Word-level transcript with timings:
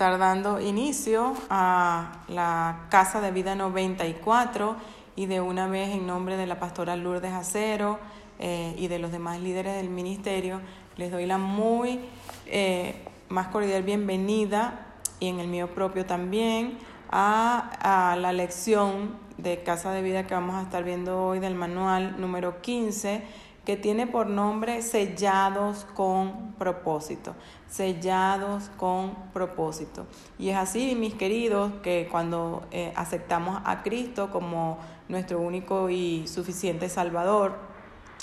estar 0.00 0.18
dando 0.18 0.58
inicio 0.60 1.34
a 1.50 2.22
la 2.28 2.86
Casa 2.88 3.20
de 3.20 3.32
Vida 3.32 3.54
94 3.54 4.74
y 5.14 5.26
de 5.26 5.42
una 5.42 5.66
vez 5.66 5.90
en 5.90 6.06
nombre 6.06 6.38
de 6.38 6.46
la 6.46 6.58
pastora 6.58 6.96
Lourdes 6.96 7.34
Acero 7.34 7.98
eh, 8.38 8.74
y 8.78 8.88
de 8.88 8.98
los 8.98 9.12
demás 9.12 9.40
líderes 9.40 9.76
del 9.76 9.90
ministerio, 9.90 10.62
les 10.96 11.10
doy 11.12 11.26
la 11.26 11.36
muy 11.36 12.00
eh, 12.46 12.94
más 13.28 13.48
cordial 13.48 13.82
bienvenida 13.82 14.86
y 15.18 15.28
en 15.28 15.38
el 15.38 15.48
mío 15.48 15.74
propio 15.74 16.06
también 16.06 16.78
a, 17.10 18.12
a 18.12 18.16
la 18.16 18.32
lección 18.32 19.16
de 19.36 19.62
Casa 19.62 19.92
de 19.92 20.00
Vida 20.00 20.26
que 20.26 20.32
vamos 20.32 20.56
a 20.56 20.62
estar 20.62 20.82
viendo 20.82 21.26
hoy 21.26 21.40
del 21.40 21.56
manual 21.56 22.18
número 22.18 22.62
15 22.62 23.22
que 23.64 23.76
tiene 23.76 24.06
por 24.06 24.26
nombre 24.26 24.82
sellados 24.82 25.86
con 25.94 26.52
propósito, 26.58 27.34
sellados 27.68 28.70
con 28.76 29.14
propósito. 29.32 30.06
Y 30.38 30.48
es 30.48 30.56
así, 30.56 30.94
mis 30.94 31.14
queridos, 31.14 31.72
que 31.82 32.08
cuando 32.10 32.62
eh, 32.70 32.92
aceptamos 32.96 33.60
a 33.64 33.82
Cristo 33.82 34.30
como 34.30 34.78
nuestro 35.08 35.40
único 35.40 35.90
y 35.90 36.26
suficiente 36.26 36.88
Salvador, 36.88 37.70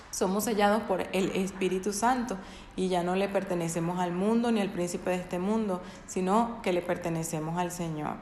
somos 0.10 0.46
sellados 0.46 0.82
por 0.84 1.02
el 1.12 1.32
Espíritu 1.36 1.94
Santo 1.94 2.38
y 2.76 2.88
ya 2.88 3.04
no 3.04 3.16
le 3.16 3.28
pertenecemos 3.28 4.00
al 4.00 4.14
mundo 4.14 4.52
ni 4.52 4.62
al 4.62 4.72
príncipe 4.72 5.12
de 5.12 5.18
este 5.18 5.38
mundo, 5.38 5.82
sino 6.08 6.62
que 6.64 6.74
le 6.74 6.82
pertenecemos 6.82 7.58
al 7.60 7.72
Señor. 7.72 8.16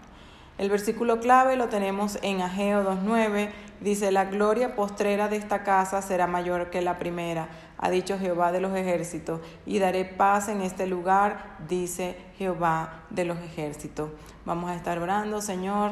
El 0.58 0.70
versículo 0.70 1.20
clave 1.20 1.58
lo 1.58 1.68
tenemos 1.68 2.18
en 2.22 2.42
Ageo 2.42 2.82
2.9. 2.84 3.50
Dice, 3.82 4.12
la 4.14 4.24
gloria 4.24 4.74
postrera 4.74 5.28
de 5.28 5.36
esta 5.36 5.64
casa 5.64 6.02
será 6.02 6.28
mayor 6.28 6.70
que 6.70 6.82
la 6.82 6.98
primera, 6.98 7.50
ha 7.78 7.90
dicho 7.90 8.18
Jehová 8.18 8.54
de 8.54 8.62
los 8.62 8.74
ejércitos, 8.74 9.42
y 9.66 9.80
daré 9.80 10.06
paz 10.06 10.48
en 10.48 10.62
este 10.62 10.88
lugar, 10.88 11.58
dice 11.68 12.18
Jehová 12.38 13.04
de 13.10 13.26
los 13.26 13.38
ejércitos. 13.40 14.12
Vamos 14.46 14.72
a 14.72 14.76
estar 14.76 14.98
orando, 14.98 15.42
Señor. 15.42 15.92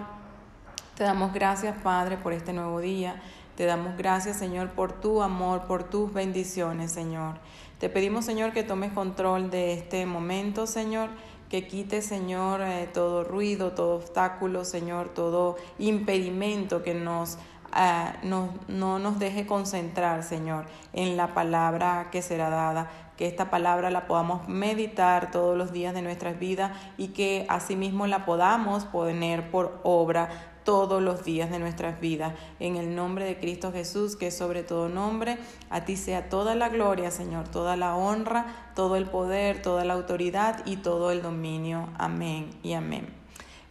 Te 0.96 1.04
damos 1.04 1.34
gracias, 1.34 1.76
Padre, 1.84 2.16
por 2.16 2.32
este 2.32 2.54
nuevo 2.54 2.80
día. 2.80 3.22
Te 3.58 3.66
damos 3.66 3.98
gracias, 3.98 4.38
Señor, 4.38 4.70
por 4.70 4.94
tu 4.94 5.22
amor, 5.22 5.64
por 5.66 5.84
tus 5.84 6.14
bendiciones, 6.14 6.94
Señor. 6.94 7.36
Te 7.80 7.90
pedimos, 7.90 8.24
Señor, 8.24 8.54
que 8.54 8.64
tomes 8.64 8.94
control 8.94 9.50
de 9.50 9.74
este 9.74 10.06
momento, 10.06 10.68
Señor 10.68 11.10
que 11.54 11.68
quite, 11.68 12.02
Señor, 12.02 12.62
eh, 12.64 12.90
todo 12.92 13.24
ruido, 13.24 13.74
todo 13.74 13.98
obstáculo, 13.98 14.66
Señor, 14.66 15.10
todo 15.10 15.56
impedimento 15.78 16.82
que 16.82 16.96
nos, 16.96 17.38
ah, 17.72 18.16
no, 18.24 18.50
no 18.68 18.98
nos 18.98 19.20
deje 19.20 19.46
concentrar, 19.46 20.24
Señor, 20.24 20.66
en 20.94 21.16
la 21.16 21.36
palabra 21.36 22.08
que 22.12 22.24
será 22.24 22.50
dada. 22.50 22.90
Que 23.24 23.30
esta 23.30 23.50
palabra 23.50 23.90
la 23.90 24.06
podamos 24.06 24.50
meditar 24.50 25.32
todos 25.32 25.58
los 25.58 25.72
días 25.72 25.94
de 25.94 26.02
nuestras 26.02 26.38
vidas 26.38 26.74
y 26.98 27.14
que 27.14 27.46
asimismo 27.48 28.06
la 28.06 28.26
podamos 28.26 28.84
poner 28.84 29.50
por 29.50 29.80
obra 29.84 30.58
todos 30.66 31.02
los 31.02 31.24
días 31.24 31.50
de 31.50 31.58
nuestras 31.58 32.02
vidas. 32.02 32.34
En 32.60 32.76
el 32.76 32.98
nombre 32.98 33.24
de 33.24 33.40
Cristo 33.40 33.72
Jesús, 33.72 34.18
que 34.18 34.30
sobre 34.30 34.64
todo 34.64 34.90
nombre, 34.90 35.38
a 35.70 35.86
ti 35.86 35.96
sea 35.96 36.28
toda 36.28 36.54
la 36.54 36.68
gloria, 36.68 37.12
Señor, 37.12 37.48
toda 37.48 37.78
la 37.78 37.96
honra, 37.96 38.72
todo 38.76 38.98
el 38.98 39.06
poder, 39.06 39.62
toda 39.62 39.86
la 39.86 39.94
autoridad 39.94 40.62
y 40.66 40.76
todo 40.76 41.10
el 41.10 41.22
dominio. 41.22 41.88
Amén 41.98 42.50
y 42.62 42.74
amén. 42.74 43.08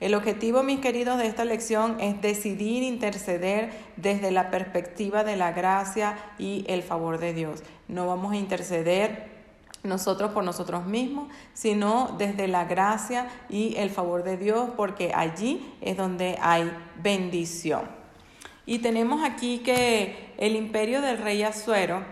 El 0.00 0.14
objetivo, 0.14 0.62
mis 0.62 0.80
queridos, 0.80 1.19
de 1.19 1.27
esta 1.27 1.45
lección 1.45 2.00
es 2.00 2.23
decidir 2.23 2.83
interceder 2.83 3.70
desde 3.98 4.30
la 4.30 4.50
perspectiva 4.50 5.25
de 5.25 5.36
la 5.36 5.53
gracia 5.53 6.17
y 6.39 6.64
el 6.69 6.83
favor 6.83 7.19
de 7.19 7.34
Dios. 7.34 7.62
No 7.86 8.06
vamos 8.06 8.33
a 8.33 8.36
interceder 8.36 9.31
nosotros 9.83 10.30
por 10.33 10.44
nosotros 10.44 10.86
mismos, 10.86 11.28
sino 11.55 12.14
desde 12.19 12.48
la 12.48 12.64
gracia 12.64 13.28
y 13.48 13.77
el 13.77 13.91
favor 13.91 14.22
de 14.22 14.36
Dios, 14.36 14.70
porque 14.77 15.12
allí 15.14 15.74
es 15.80 15.97
donde 15.97 16.39
hay 16.41 16.70
bendición. 17.02 17.83
Y 18.64 18.78
tenemos 18.78 19.24
aquí 19.24 19.58
que 19.58 20.34
el 20.39 20.55
imperio 20.55 21.02
del 21.02 21.19
rey 21.19 21.42
Azuero, 21.42 22.05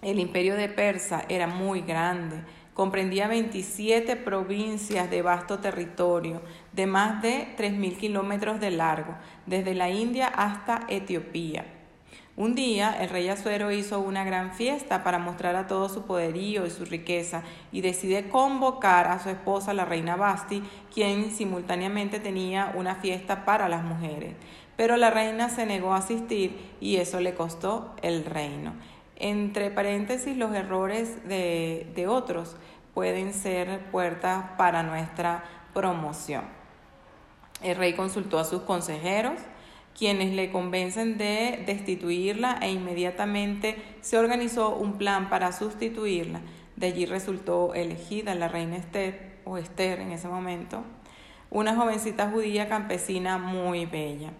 el 0.00 0.20
imperio 0.20 0.56
de 0.56 0.68
Persa, 0.68 1.24
era 1.28 1.48
muy 1.48 1.80
grande. 1.80 2.42
Comprendía 2.74 3.28
27 3.28 4.16
provincias 4.16 5.10
de 5.10 5.22
vasto 5.22 5.58
territorio, 5.58 6.40
de 6.72 6.86
más 6.86 7.20
de 7.20 7.54
3.000 7.58 7.96
kilómetros 7.96 8.60
de 8.60 8.70
largo, 8.70 9.14
desde 9.44 9.74
la 9.74 9.90
India 9.90 10.28
hasta 10.28 10.86
Etiopía. 10.88 11.81
Un 12.34 12.54
día 12.54 12.96
el 12.98 13.10
rey 13.10 13.28
Azuero 13.28 13.70
hizo 13.72 14.00
una 14.00 14.24
gran 14.24 14.54
fiesta 14.54 15.04
para 15.04 15.18
mostrar 15.18 15.54
a 15.54 15.66
todo 15.66 15.90
su 15.90 16.06
poderío 16.06 16.64
y 16.64 16.70
su 16.70 16.86
riqueza 16.86 17.42
y 17.72 17.82
decide 17.82 18.30
convocar 18.30 19.06
a 19.08 19.18
su 19.18 19.28
esposa, 19.28 19.74
la 19.74 19.84
reina 19.84 20.16
Basti, 20.16 20.62
quien 20.94 21.30
simultáneamente 21.30 22.20
tenía 22.20 22.72
una 22.74 22.94
fiesta 22.94 23.44
para 23.44 23.68
las 23.68 23.84
mujeres. 23.84 24.34
Pero 24.76 24.96
la 24.96 25.10
reina 25.10 25.50
se 25.50 25.66
negó 25.66 25.92
a 25.92 25.98
asistir 25.98 26.58
y 26.80 26.96
eso 26.96 27.20
le 27.20 27.34
costó 27.34 27.94
el 28.00 28.24
reino. 28.24 28.72
Entre 29.16 29.70
paréntesis, 29.70 30.34
los 30.34 30.54
errores 30.54 31.28
de, 31.28 31.92
de 31.94 32.06
otros 32.06 32.56
pueden 32.94 33.34
ser 33.34 33.90
puertas 33.90 34.42
para 34.56 34.82
nuestra 34.82 35.44
promoción. 35.74 36.44
El 37.62 37.76
rey 37.76 37.92
consultó 37.92 38.38
a 38.38 38.44
sus 38.44 38.62
consejeros, 38.62 39.38
quienes 39.96 40.32
le 40.32 40.50
convencen 40.50 41.18
de 41.18 41.62
destituirla 41.66 42.58
e 42.62 42.70
inmediatamente 42.70 43.76
se 44.00 44.18
organizó 44.18 44.76
un 44.76 44.98
plan 44.98 45.28
para 45.28 45.52
sustituirla. 45.52 46.40
De 46.76 46.88
allí 46.88 47.06
resultó 47.06 47.74
elegida 47.74 48.34
la 48.34 48.48
reina 48.48 48.76
Esther, 48.76 49.32
o 49.44 49.58
Esther 49.58 50.00
en 50.00 50.12
ese 50.12 50.28
momento, 50.28 50.84
una 51.50 51.76
jovencita 51.76 52.30
judía 52.30 52.68
campesina 52.68 53.38
muy 53.38 53.86
bella. 53.86 54.32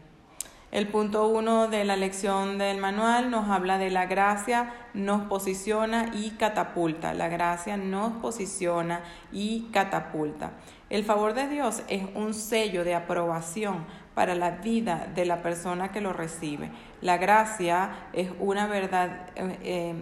El 0.73 0.89
punto 0.89 1.29
uno 1.29 1.69
de 1.69 1.85
la 1.85 1.97
lección 1.97 2.57
del 2.57 2.79
manual 2.79 3.31
nos 3.31 3.51
habla 3.51 3.77
de 3.77 3.91
la 3.91 4.07
gracia, 4.07 4.73
nos 4.95 5.25
posiciona 5.29 6.11
y 6.15 6.31
catapulta. 6.31 7.13
La 7.13 7.29
gracia 7.29 7.77
nos 7.77 8.15
posiciona 8.23 9.03
y 9.31 9.69
catapulta. 9.71 10.53
El 10.89 11.05
favor 11.05 11.35
de 11.35 11.49
Dios 11.49 11.83
es 11.89 12.05
un 12.15 12.33
sello 12.33 12.85
de 12.85 12.95
aprobación 12.95 13.85
para 14.15 14.35
la 14.35 14.51
vida 14.51 15.09
de 15.15 15.25
la 15.25 15.43
persona 15.43 15.91
que 15.91 16.01
lo 16.01 16.13
recibe. 16.13 16.71
La 17.01 17.17
gracia 17.17 17.91
es 18.13 18.31
una 18.39 18.67
verdad, 18.67 19.29
eh, 19.37 19.59
eh, 19.63 19.95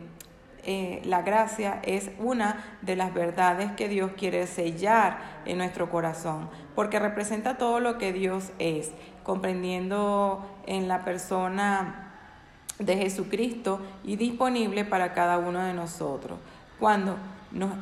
eh, 0.65 1.03
la 1.05 1.23
gracia 1.23 1.81
es 1.83 2.11
una 2.19 2.65
de 2.83 2.97
las 2.97 3.15
verdades 3.15 3.73
que 3.73 3.89
Dios 3.89 4.13
quiere 4.17 4.47
sellar 4.47 5.19
en 5.47 5.59
nuestro 5.59 5.91
corazón, 5.91 6.51
porque 6.75 6.99
representa 6.99 7.57
todo 7.57 7.81
lo 7.81 7.99
que 7.99 8.13
Dios 8.13 8.51
es, 8.59 8.91
comprendiendo 9.23 10.47
en 10.67 10.89
la 10.89 11.05
persona 11.05 12.07
de 12.79 12.97
Jesucristo 12.97 13.81
y 14.05 14.17
disponible 14.17 14.85
para 14.85 15.15
cada 15.15 15.39
uno 15.39 15.63
de 15.63 15.73
nosotros. 15.73 16.39
Cuando 16.79 17.17
nos, 17.53 17.73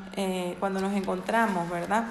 cuando 0.58 0.80
nos 0.80 0.92
encontramos, 0.92 1.70
¿verdad? 1.70 2.04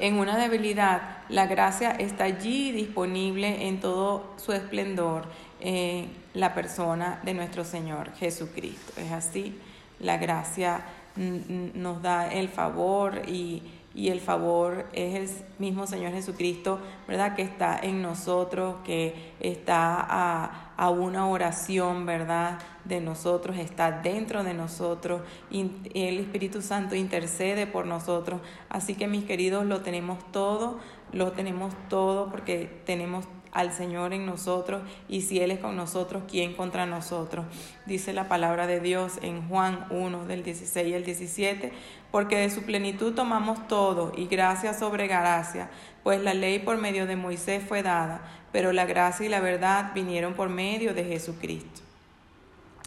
En 0.00 0.18
una 0.18 0.38
debilidad, 0.38 1.18
la 1.28 1.46
gracia 1.46 1.90
está 1.90 2.24
allí 2.24 2.72
disponible 2.72 3.68
en 3.68 3.80
todo 3.80 4.32
su 4.38 4.54
esplendor 4.54 5.26
en 5.60 6.10
la 6.32 6.54
persona 6.54 7.20
de 7.22 7.34
nuestro 7.34 7.66
Señor 7.66 8.10
Jesucristo. 8.14 8.98
Es 8.98 9.12
así, 9.12 9.58
la 9.98 10.16
gracia 10.16 10.80
nos 11.16 12.00
da 12.00 12.32
el 12.32 12.48
favor 12.48 13.28
y, 13.28 13.62
el 13.94 14.20
favor 14.20 14.86
es 14.92 15.14
el 15.14 15.44
mismo 15.58 15.86
Señor 15.86 16.12
Jesucristo, 16.12 16.78
¿verdad? 17.08 17.34
Que 17.34 17.42
está 17.42 17.78
en 17.78 18.02
nosotros, 18.02 18.76
que 18.84 19.32
está 19.40 20.00
a, 20.00 20.72
a 20.76 20.90
una 20.90 21.26
oración, 21.26 22.06
¿verdad? 22.06 22.58
De 22.84 23.00
nosotros, 23.00 23.56
está 23.58 23.90
dentro 23.90 24.44
de 24.44 24.54
nosotros, 24.54 25.22
y 25.50 25.70
el 25.94 26.20
Espíritu 26.20 26.62
Santo 26.62 26.94
intercede 26.94 27.66
por 27.66 27.86
nosotros. 27.86 28.40
Así 28.68 28.94
que 28.94 29.08
mis 29.08 29.24
queridos, 29.24 29.66
lo 29.66 29.80
tenemos 29.80 30.18
todo, 30.32 30.78
lo 31.12 31.32
tenemos 31.32 31.74
todo 31.88 32.30
porque 32.30 32.82
tenemos 32.86 33.26
al 33.52 33.72
Señor 33.72 34.12
en 34.12 34.26
nosotros 34.26 34.82
y 35.08 35.22
si 35.22 35.40
Él 35.40 35.50
es 35.50 35.58
con 35.58 35.76
nosotros, 35.76 36.22
¿quién 36.28 36.54
contra 36.54 36.86
nosotros? 36.86 37.46
Dice 37.86 38.12
la 38.12 38.28
palabra 38.28 38.66
de 38.66 38.80
Dios 38.80 39.18
en 39.22 39.48
Juan 39.48 39.86
1 39.90 40.26
del 40.26 40.42
16 40.42 40.94
al 40.94 41.04
17, 41.04 41.72
porque 42.10 42.36
de 42.38 42.50
su 42.50 42.62
plenitud 42.62 43.14
tomamos 43.14 43.66
todo 43.68 44.12
y 44.16 44.26
gracia 44.26 44.74
sobre 44.74 45.06
gracia, 45.06 45.70
pues 46.02 46.20
la 46.20 46.34
ley 46.34 46.60
por 46.60 46.78
medio 46.78 47.06
de 47.06 47.16
Moisés 47.16 47.62
fue 47.66 47.82
dada, 47.82 48.22
pero 48.52 48.72
la 48.72 48.86
gracia 48.86 49.26
y 49.26 49.28
la 49.28 49.40
verdad 49.40 49.92
vinieron 49.94 50.34
por 50.34 50.48
medio 50.48 50.94
de 50.94 51.04
Jesucristo. 51.04 51.82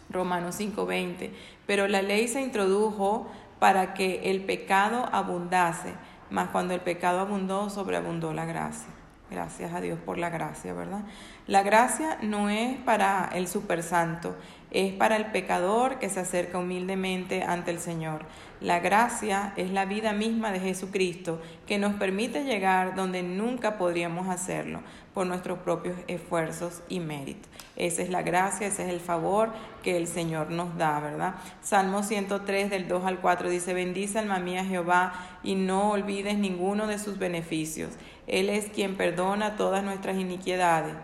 Romanos 0.10 0.56
5:20, 0.60 1.32
pero 1.66 1.88
la 1.88 2.02
ley 2.02 2.28
se 2.28 2.42
introdujo 2.42 3.30
para 3.60 3.94
que 3.94 4.30
el 4.30 4.44
pecado 4.44 5.10
abundase, 5.12 5.94
mas 6.30 6.50
cuando 6.50 6.74
el 6.74 6.82
pecado 6.82 7.20
abundó, 7.20 7.70
sobreabundó 7.70 8.34
la 8.34 8.46
gracia. 8.46 9.03
Gracias 9.34 9.74
a 9.74 9.82
Dios 9.82 9.98
por 9.98 10.20
la 10.20 10.30
gracia, 10.30 10.74
¿verdad? 10.74 11.02
La 11.48 11.64
gracia 11.64 12.20
no 12.22 12.50
es 12.50 12.78
para 12.78 13.32
el 13.34 13.48
super 13.48 13.82
santo, 13.82 14.36
es 14.70 14.94
para 14.94 15.16
el 15.16 15.26
pecador 15.32 15.98
que 15.98 16.08
se 16.10 16.20
acerca 16.20 16.60
humildemente 16.60 17.42
ante 17.42 17.72
el 17.72 17.80
Señor. 17.80 18.26
La 18.62 18.80
gracia 18.80 19.54
es 19.58 19.72
la 19.72 19.86
vida 19.86 20.14
misma 20.14 20.52
de 20.52 20.60
Jesucristo 20.60 21.42
que 21.66 21.80
nos 21.80 21.96
permite 21.96 22.44
llegar 22.44 22.94
donde 22.94 23.24
nunca 23.24 23.80
podríamos 23.80 24.30
hacerlo 24.30 24.82
por 25.16 25.26
nuestros 25.26 25.60
propios 25.60 25.96
esfuerzos 26.08 26.82
y 26.88 27.00
méritos. 27.00 27.52
Esa 27.76 28.04
es 28.04 28.10
la 28.10 28.22
gracia, 28.22 28.68
ese 28.68 28.84
es 28.84 28.90
el 28.90 29.00
favor 29.00 29.52
que 29.82 29.98
el 29.98 30.08
Señor 30.08 30.52
nos 30.52 30.78
da, 30.78 31.00
¿verdad? 31.00 31.36
Salmo 31.62 32.04
103 32.04 32.70
del 32.70 32.88
2 32.88 33.06
al 33.06 33.20
4 33.20 33.50
dice, 33.50 33.74
bendice 33.74 34.20
alma 34.20 34.40
mía 34.40 34.64
Jehová 34.64 35.14
y 35.44 35.56
no 35.56 35.90
olvides 35.90 36.38
ninguno 36.38 36.88
de 36.88 37.00
sus 37.00 37.18
beneficios. 37.18 37.92
Él 38.28 38.50
es 38.50 38.70
quien 38.70 38.96
perdona 38.96 39.56
todas 39.56 39.84
nuestras 39.84 40.18
iniquidades, 40.18 40.96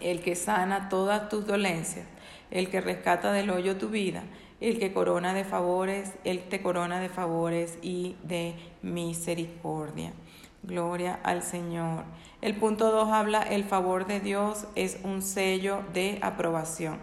el 0.00 0.20
que 0.20 0.36
sana 0.36 0.88
todas 0.88 1.28
tus 1.28 1.46
dolencias 1.46 2.06
el 2.50 2.68
que 2.68 2.80
rescata 2.80 3.32
del 3.32 3.50
hoyo 3.50 3.76
tu 3.76 3.88
vida, 3.88 4.24
el 4.60 4.78
que 4.78 4.92
corona 4.92 5.32
de 5.32 5.44
favores, 5.44 6.12
Él 6.24 6.42
te 6.48 6.60
corona 6.60 7.00
de 7.00 7.08
favores 7.08 7.78
y 7.82 8.16
de 8.22 8.54
misericordia. 8.82 10.12
Gloria 10.62 11.18
al 11.22 11.42
Señor. 11.42 12.04
El 12.42 12.56
punto 12.56 12.90
2 12.90 13.10
habla, 13.10 13.42
el 13.42 13.64
favor 13.64 14.06
de 14.06 14.20
Dios 14.20 14.66
es 14.74 14.98
un 15.04 15.22
sello 15.22 15.82
de 15.94 16.18
aprobación. 16.20 16.98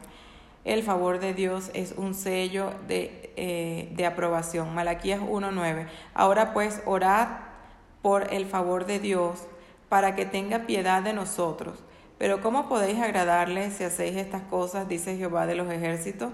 El 0.64 0.84
favor 0.84 1.20
de 1.20 1.34
Dios 1.34 1.72
es 1.74 1.94
un 1.98 2.14
sello 2.14 2.72
de, 2.88 3.34
eh, 3.38 3.90
de 3.96 4.06
aprobación. 4.06 4.76
Malaquías 4.76 5.22
1.9. 5.22 5.88
Ahora 6.14 6.54
pues 6.54 6.84
orad 6.86 7.47
por 8.08 8.34
el 8.34 8.46
favor 8.46 8.86
de 8.86 9.00
Dios 9.00 9.48
para 9.90 10.16
que 10.16 10.26
tenga 10.26 10.60
piedad 10.60 11.02
de 11.04 11.12
nosotros 11.12 11.84
pero 12.18 12.42
¿cómo 12.42 12.68
podéis 12.68 13.00
agradarle 13.00 13.70
si 13.70 13.84
hacéis 13.84 14.16
estas 14.16 14.42
cosas? 14.44 14.88
Dice 14.88 15.18
Jehová 15.18 15.46
de 15.46 15.56
los 15.56 15.70
ejércitos. 15.72 16.32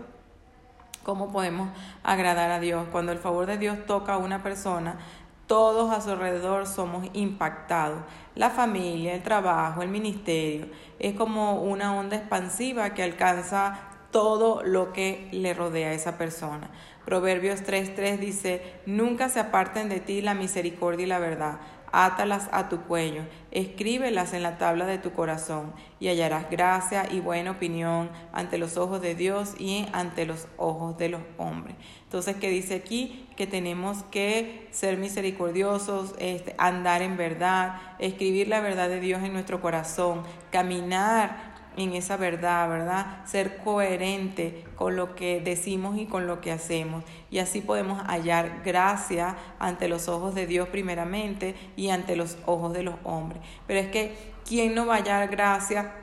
¿Cómo 1.04 1.31
podemos 1.34 1.70
agradar 2.04 2.52
a 2.52 2.62
Dios? 2.62 2.88
Cuando 2.92 3.12
el 3.12 3.18
favor 3.18 3.46
de 3.46 3.58
Dios 3.58 3.86
toca 3.86 4.14
a 4.14 4.18
una 4.18 4.42
persona, 4.42 4.98
todos 5.46 5.92
a 5.92 6.00
su 6.00 6.12
alrededor 6.12 6.68
somos 6.68 7.06
impactados. 7.12 8.00
La 8.36 8.50
familia, 8.50 9.14
el 9.14 9.24
trabajo, 9.24 9.81
el 9.81 9.90
ministerio. 9.90 10.68
Es 11.00 11.16
como 11.16 11.62
una 11.62 11.98
onda 11.98 12.16
expansiva 12.16 12.94
que 12.94 13.04
alcanza 13.04 13.78
todo 14.12 14.64
lo 14.64 14.94
que 14.94 15.28
le 15.34 15.54
rodea 15.54 15.90
a 15.90 15.94
esa 15.94 16.18
persona. 16.18 16.70
Proverbios 17.05 17.63
3.3 17.63 18.17
dice, 18.17 18.61
nunca 18.85 19.29
se 19.29 19.39
aparten 19.39 19.89
de 19.89 20.00
ti 20.00 20.21
la 20.21 20.33
misericordia 20.33 21.05
y 21.05 21.09
la 21.09 21.19
verdad 21.19 21.59
átalas 21.94 22.50
a 22.51 22.69
tu 22.69 22.81
cuello, 22.81 23.21
escríbelas 23.51 24.33
en 24.33 24.41
la 24.41 24.57
tabla 24.57 24.88
de 24.88 24.97
tu 24.97 25.13
corazón, 25.13 25.73
y 26.00 26.07
hallarás 26.07 26.50
gracia 26.50 27.07
y 27.09 27.19
buena 27.19 27.51
opinión 27.51 28.09
ante 28.33 28.57
los 28.57 28.77
ojos 28.77 29.00
de 29.00 29.13
Dios 29.13 29.53
y 29.59 29.85
ante 29.94 30.25
los 30.25 30.47
ojos 30.57 30.97
de 30.97 31.09
los 31.09 31.21
hombres. 31.38 31.75
Entonces, 32.05 32.35
¿qué 32.38 32.50
dice 32.50 32.73
aquí? 32.73 33.29
Que 33.38 33.45
tenemos 33.45 34.03
que 34.05 34.67
ser 34.71 34.97
misericordiosos, 34.97 36.15
este, 36.17 36.55
andar 36.57 37.03
en 37.03 37.15
verdad, 37.15 37.79
escribir 38.00 38.47
la 38.47 38.59
verdad 38.59 38.89
de 38.89 39.00
Dios 39.00 39.21
en 39.21 39.31
nuestro 39.31 39.61
corazón, 39.61 40.23
caminar 40.51 41.52
en 41.78 41.94
esa 41.94 42.18
verdad, 42.18 42.70
¿verdad? 42.70 43.25
Ser 43.25 43.58
coherente 43.58 44.66
con 44.75 44.96
lo 44.96 45.16
que 45.16 45.42
decimos 45.42 45.98
y 45.98 46.06
con 46.06 46.28
lo 46.28 46.42
que 46.42 46.52
hacemos. 46.52 47.04
Y 47.31 47.40
así 47.40 47.62
podemos 47.62 48.02
hallar 48.04 48.62
gracia 48.64 49.38
ante 49.60 49.88
los 49.88 50.08
ojos 50.08 50.36
de 50.36 50.48
Dios 50.48 50.70
primeramente 50.70 51.56
y 51.75 51.90
ante 51.90 52.16
los 52.16 52.38
ojos 52.46 52.74
de 52.74 52.84
los 52.84 52.96
hombres. 53.04 53.42
Pero 53.68 53.80
es 53.80 53.88
que, 53.88 54.16
¿quién 54.46 54.75
no 54.75 54.86
va 54.86 54.96
a 54.96 54.98
hallar 54.98 55.30
gracia? 55.30 55.94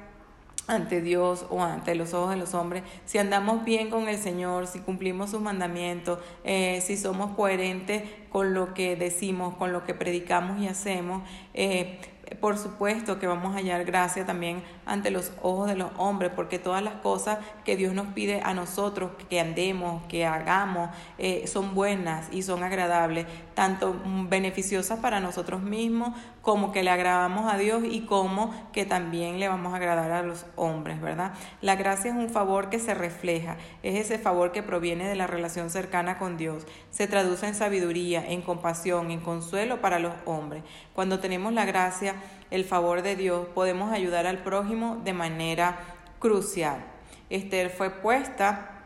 ante 0.71 1.01
Dios 1.01 1.47
o 1.51 1.63
ante 1.63 1.97
los 1.97 2.15
ojos 2.15 2.31
de 2.31 2.37
los 2.37 2.55
hombres, 2.55 2.85
si 3.05 3.19
andamos 3.19 3.65
bien 3.65 3.91
con 3.91 4.09
el 4.09 4.17
Señor, 4.17 4.69
si 4.69 4.79
cumplimos 4.79 5.31
sus 5.31 5.41
mandamientos, 5.41 6.21
eh, 6.45 6.81
si 6.81 6.97
somos 6.97 7.35
coherentes 7.35 8.05
con 8.31 8.55
lo 8.55 8.73
que 8.73 8.95
decimos, 8.95 9.57
con 9.57 9.73
lo 9.73 9.85
que 9.85 9.95
predicamos 9.95 10.61
y 10.61 10.69
hacemos, 10.69 11.29
eh, 11.55 11.99
por 12.37 12.59
supuesto 12.59 13.19
que 13.19 13.27
vamos 13.27 13.55
a 13.55 13.59
hallar 13.59 13.85
gracia 13.85 14.25
también 14.25 14.63
ante 14.87 15.11
los 15.11 15.33
ojos 15.43 15.69
de 15.69 15.77
los 15.77 15.91
hombres, 15.97 16.31
porque 16.35 16.59
todas 16.59 16.83
las 16.83 16.95
cosas 16.95 17.39
que 17.65 17.77
Dios 17.77 17.95
nos 17.95 18.09
pide 18.09 18.41
a 18.45 18.55
nosotros 18.55 19.13
que 19.29 19.41
andemos, 19.41 20.03
que 20.07 20.27
hagamos, 20.27 20.91
eh, 21.19 21.47
son 21.47 21.75
buenas 21.75 22.29
y 22.31 22.43
son 22.43 22.63
agradables, 22.63 23.27
tanto 23.61 23.95
beneficiosas 24.31 25.01
para 25.01 25.21
nosotros 25.21 25.61
mismos 25.61 26.19
como 26.41 26.73
que 26.73 26.83
le 26.83 26.89
agradamos 26.89 27.53
a 27.53 27.59
Dios 27.59 27.83
y 27.85 28.07
como 28.07 28.55
que 28.73 28.87
también 28.87 29.39
le 29.39 29.49
vamos 29.49 29.75
a 29.75 29.77
agradar 29.77 30.13
a 30.13 30.23
los 30.23 30.47
hombres, 30.57 30.99
¿verdad? 30.99 31.35
La 31.61 31.77
gracia 31.77 32.11
es 32.11 32.17
un 32.17 32.31
favor 32.31 32.71
que 32.71 32.79
se 32.79 32.95
refleja, 32.95 33.59
es 33.83 33.97
ese 34.01 34.19
favor 34.19 34.53
que 34.53 34.63
proviene 34.63 35.07
de 35.07 35.15
la 35.15 35.27
relación 35.27 35.69
cercana 35.69 36.17
con 36.17 36.39
Dios, 36.39 36.67
se 36.89 37.07
traduce 37.07 37.49
en 37.49 37.55
sabiduría, 37.55 38.25
en 38.27 38.41
compasión, 38.41 39.11
en 39.11 39.21
consuelo 39.21 39.83
para 39.83 39.99
los 39.99 40.15
hombres. 40.25 40.63
Cuando 40.95 41.21
tenemos 41.21 41.53
la 41.53 41.67
gracia, 41.67 42.15
el 42.51 42.65
favor 42.65 43.03
de 43.03 43.15
Dios, 43.15 43.47
podemos 43.49 43.93
ayudar 43.93 44.27
al 44.27 44.39
prójimo 44.39 45.03
de 45.05 45.13
manera 45.13 45.77
crucial. 46.19 46.83
Esther 47.29 47.69
fue 47.69 47.91
puesta 47.91 48.81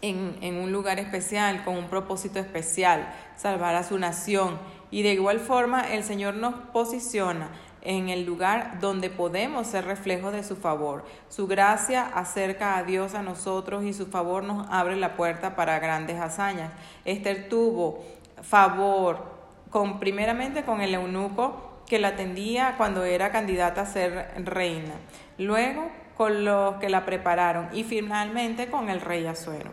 en, 0.00 0.38
en, 0.40 0.56
un 0.56 0.72
lugar 0.72 0.98
especial, 0.98 1.64
con 1.64 1.76
un 1.76 1.88
propósito 1.88 2.38
especial, 2.38 3.12
salvar 3.36 3.74
a 3.74 3.84
su 3.84 3.98
nación. 3.98 4.58
Y 4.90 5.02
de 5.02 5.12
igual 5.12 5.40
forma 5.40 5.92
el 5.92 6.04
Señor 6.04 6.34
nos 6.34 6.54
posiciona 6.72 7.50
en 7.82 8.08
el 8.08 8.24
lugar 8.24 8.80
donde 8.80 9.10
podemos 9.10 9.68
ser 9.68 9.84
reflejo 9.84 10.32
de 10.32 10.42
su 10.42 10.56
favor. 10.56 11.04
Su 11.28 11.46
gracia 11.46 12.06
acerca 12.06 12.76
a 12.76 12.82
Dios 12.82 13.14
a 13.14 13.22
nosotros 13.22 13.84
y 13.84 13.94
su 13.94 14.06
favor 14.06 14.42
nos 14.42 14.66
abre 14.70 14.96
la 14.96 15.14
puerta 15.16 15.54
para 15.54 15.78
grandes 15.78 16.20
hazañas. 16.20 16.72
Esther 17.04 17.48
tuvo 17.48 18.04
favor 18.42 19.36
con 19.70 20.00
primeramente 20.00 20.64
con 20.64 20.80
el 20.80 20.94
eunuco 20.94 21.82
que 21.86 21.98
la 21.98 22.08
atendía 22.08 22.74
cuando 22.76 23.04
era 23.04 23.30
candidata 23.30 23.82
a 23.82 23.86
ser 23.86 24.32
reina, 24.44 24.94
luego 25.38 25.88
con 26.16 26.44
los 26.44 26.76
que 26.76 26.88
la 26.88 27.04
prepararon 27.04 27.68
y 27.72 27.84
finalmente 27.84 28.68
con 28.68 28.88
el 28.88 29.00
rey 29.00 29.26
Azuero. 29.26 29.70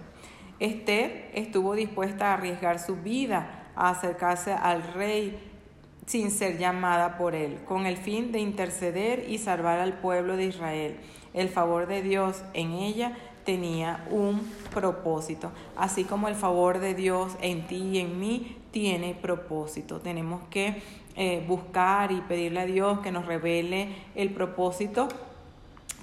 Esther 0.64 1.30
estuvo 1.34 1.76
dispuesta 1.76 2.32
a 2.32 2.34
arriesgar 2.36 2.80
su 2.80 2.96
vida 2.96 3.64
a 3.76 3.90
acercarse 3.90 4.54
al 4.54 4.82
rey 4.94 5.38
sin 6.06 6.32
ser 6.32 6.58
llamada 6.58 7.18
por 7.18 7.36
él, 7.36 7.60
con 7.66 7.86
el 7.86 7.98
fin 7.98 8.32
de 8.32 8.40
interceder 8.40 9.26
y 9.30 9.40
salvar 9.40 9.80
al 9.80 9.94
pueblo 9.94 10.38
de 10.38 10.46
Israel. 10.46 10.98
El 11.34 11.50
favor 11.50 11.88
de 11.88 12.02
Dios 12.02 12.44
en 12.54 12.72
ella 12.74 13.18
tenía 13.44 14.06
un 14.10 14.42
propósito, 14.74 15.52
así 15.76 16.06
como 16.06 16.30
el 16.30 16.36
favor 16.36 16.80
de 16.80 16.94
Dios 16.94 17.34
en 17.42 17.68
ti 17.68 17.90
y 17.94 18.00
en 18.00 18.20
mí 18.20 18.58
tiene 18.72 19.16
propósito. 19.16 20.00
Tenemos 20.00 20.44
que 20.50 20.82
eh, 21.16 21.44
buscar 21.46 22.12
y 22.14 22.22
pedirle 22.22 22.62
a 22.62 22.66
Dios 22.66 23.00
que 23.00 23.12
nos 23.12 23.26
revele 23.26 23.90
el 24.16 24.30
propósito 24.30 25.10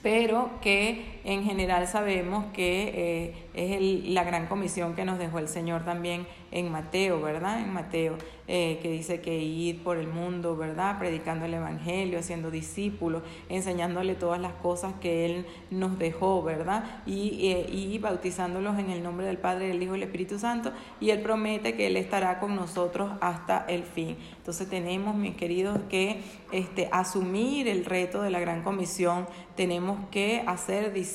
pero 0.03 0.51
que 0.63 1.20
en 1.25 1.45
general 1.45 1.87
sabemos 1.87 2.47
que 2.53 2.93
eh, 2.95 3.35
es 3.55 4.09
la 4.09 4.25
gran 4.25 4.47
comisión 4.47 4.95
que 4.95 5.05
nos 5.05 5.19
dejó 5.19 5.39
el 5.39 5.49
Señor 5.49 5.85
también 5.85 6.27
en 6.53 6.71
Mateo, 6.71 7.21
¿verdad? 7.21 7.61
En 7.61 7.73
Mateo, 7.73 8.17
eh, 8.49 8.81
que 8.83 8.91
dice 8.91 9.21
que 9.21 9.39
ir 9.39 9.83
por 9.83 9.97
el 9.99 10.09
mundo, 10.09 10.57
¿verdad? 10.57 10.99
Predicando 10.99 11.45
el 11.45 11.55
Evangelio, 11.55 12.19
haciendo 12.19 12.51
discípulos, 12.51 13.23
enseñándole 13.49 14.15
todas 14.15 14.41
las 14.41 14.55
cosas 14.55 14.95
que 15.01 15.27
Él 15.27 15.47
nos 15.71 15.99
dejó, 15.99 16.43
¿verdad? 16.43 17.03
Y, 17.07 17.51
eh, 17.51 17.67
y 17.71 17.99
bautizándolos 17.99 18.79
en 18.79 18.91
el 18.91 19.03
nombre 19.03 19.27
del 19.27 19.39
Padre, 19.39 19.69
del 19.69 19.83
Hijo 19.83 19.95
y 19.95 20.01
del 20.01 20.09
Espíritu 20.09 20.39
Santo. 20.39 20.73
Y 21.01 21.11
Él 21.11 21.21
promete 21.21 21.77
que 21.77 21.87
Él 21.87 21.97
estará 21.97 22.41
con 22.41 22.57
nosotros 22.57 23.13
hasta 23.21 23.65
el 23.69 23.85
fin. 23.85 24.17
Entonces 24.39 24.69
tenemos, 24.69 25.15
mis 25.15 25.37
queridos, 25.37 25.79
que 25.89 26.23
este, 26.51 26.89
asumir 26.91 27.69
el 27.69 27.85
reto 27.85 28.23
de 28.23 28.31
la 28.31 28.41
gran 28.41 28.63
comisión. 28.63 29.29
Tenemos 29.55 29.99
que 30.11 30.43
hacer 30.47 30.93
discípulos 30.93 31.10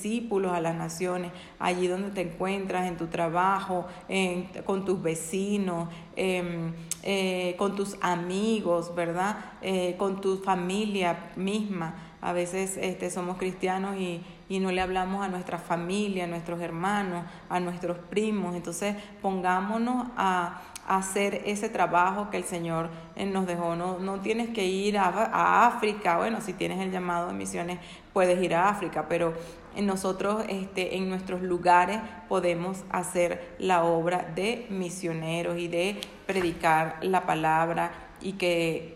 a 0.54 0.60
las 0.60 0.76
naciones, 0.76 1.32
allí 1.60 1.88
donde 1.88 2.12
te 2.12 2.22
encuentras, 2.22 2.88
en 2.88 2.98
tu 2.98 3.08
trabajo, 3.08 3.86
con 4.66 4.86
tus 4.86 5.02
vecinos, 5.02 5.90
em, 6.16 6.74
eh, 7.04 7.56
con 7.58 7.76
tus 7.76 7.98
amigos, 8.02 8.94
¿verdad? 8.96 9.38
Eh, 9.62 9.96
con 9.98 10.22
tu 10.22 10.38
familia 10.38 11.32
misma. 11.36 11.96
A 12.22 12.34
veces 12.34 12.78
este, 12.78 13.10
somos 13.10 13.38
cristianos 13.38 13.98
y, 13.98 14.22
y 14.50 14.60
no 14.60 14.72
le 14.72 14.82
hablamos 14.82 15.24
a 15.24 15.28
nuestra 15.28 15.58
familia, 15.58 16.24
a 16.24 16.28
nuestros 16.28 16.60
hermanos, 16.60 17.24
a 17.50 17.60
nuestros 17.60 17.98
primos. 17.98 18.56
Entonces 18.56 18.96
pongámonos 19.22 20.08
a 20.18 20.62
hacer 20.88 21.42
ese 21.46 21.70
trabajo 21.70 22.30
que 22.30 22.38
el 22.38 22.44
Señor 22.44 22.90
eh, 23.16 23.26
nos 23.26 23.48
dejó. 23.48 23.76
No, 23.76 24.00
no 24.00 24.20
tienes 24.20 24.50
que 24.50 24.66
ir 24.66 24.98
a, 24.98 25.66
África, 25.66 26.18
bueno, 26.18 26.42
si 26.42 26.54
tienes 26.54 26.80
el 26.80 26.92
llamado 26.92 27.28
de 27.28 27.34
misiones, 27.34 27.80
puedes 28.14 28.42
ir 28.42 28.56
a 28.56 28.70
África, 28.70 29.06
pero 29.10 29.34
nosotros 29.82 30.46
este, 30.48 30.96
en 30.98 31.10
nuestros 31.10 31.42
lugares 31.42 32.00
podemos 32.30 32.84
hacer 32.90 33.56
la 33.60 33.84
obra 33.84 34.32
de 34.36 34.66
misioneros 34.70 35.58
y 35.58 35.68
de 35.68 36.00
predicar 36.26 36.98
la 37.02 37.26
palabra 37.26 37.92
y 38.22 38.34
que 38.34 38.96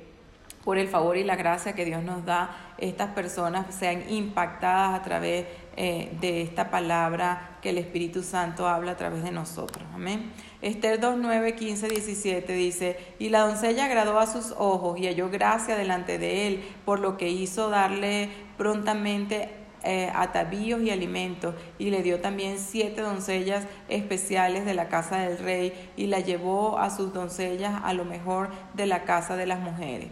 por 0.64 0.78
el 0.78 0.88
favor 0.88 1.18
y 1.18 1.24
la 1.24 1.36
gracia 1.36 1.74
que 1.74 1.86
Dios 1.86 2.04
nos 2.04 2.26
da, 2.26 2.76
estas 2.78 3.10
personas 3.12 3.74
sean 3.74 4.10
impactadas 4.10 5.00
a 5.00 5.04
través 5.04 5.46
eh, 5.78 6.16
de 6.20 6.42
esta 6.42 6.70
palabra 6.70 7.58
que 7.62 7.70
el 7.70 7.78
Espíritu 7.78 8.22
Santo 8.22 8.68
habla 8.68 8.92
a 8.92 8.98
través 8.98 9.24
de 9.24 9.32
nosotros. 9.32 9.84
Amén. 9.94 10.32
Esther 10.62 11.00
2, 11.00 11.16
9, 11.20 11.56
15, 11.56 11.88
17 11.88 12.54
dice, 12.54 12.98
y 13.18 13.30
la 13.30 13.40
doncella 13.40 13.86
agradó 13.86 14.20
a 14.20 14.28
sus 14.28 14.54
ojos 14.58 15.00
y 15.00 15.08
halló 15.08 15.30
gracia 15.30 15.76
delante 15.76 16.18
de 16.18 16.48
él, 16.48 16.64
por 16.86 17.00
lo 17.00 17.18
que 17.18 17.30
hizo 17.30 17.70
darle 17.70 18.30
prontamente 18.58 19.50
eh, 19.84 20.12
atavíos 20.14 20.82
y 20.82 20.92
alimentos, 20.92 21.56
y 21.78 21.90
le 21.90 22.04
dio 22.04 22.20
también 22.22 22.60
siete 22.60 23.02
doncellas 23.02 23.66
especiales 23.88 24.66
de 24.66 24.74
la 24.74 24.90
casa 24.90 25.18
del 25.18 25.38
rey, 25.38 25.92
y 25.96 26.08
la 26.08 26.20
llevó 26.20 26.78
a 26.80 26.90
sus 26.90 27.14
doncellas 27.14 27.82
a 27.84 27.94
lo 27.94 28.06
mejor 28.06 28.50
de 28.74 28.86
la 28.86 29.04
casa 29.04 29.36
de 29.36 29.46
las 29.46 29.60
mujeres. 29.60 30.10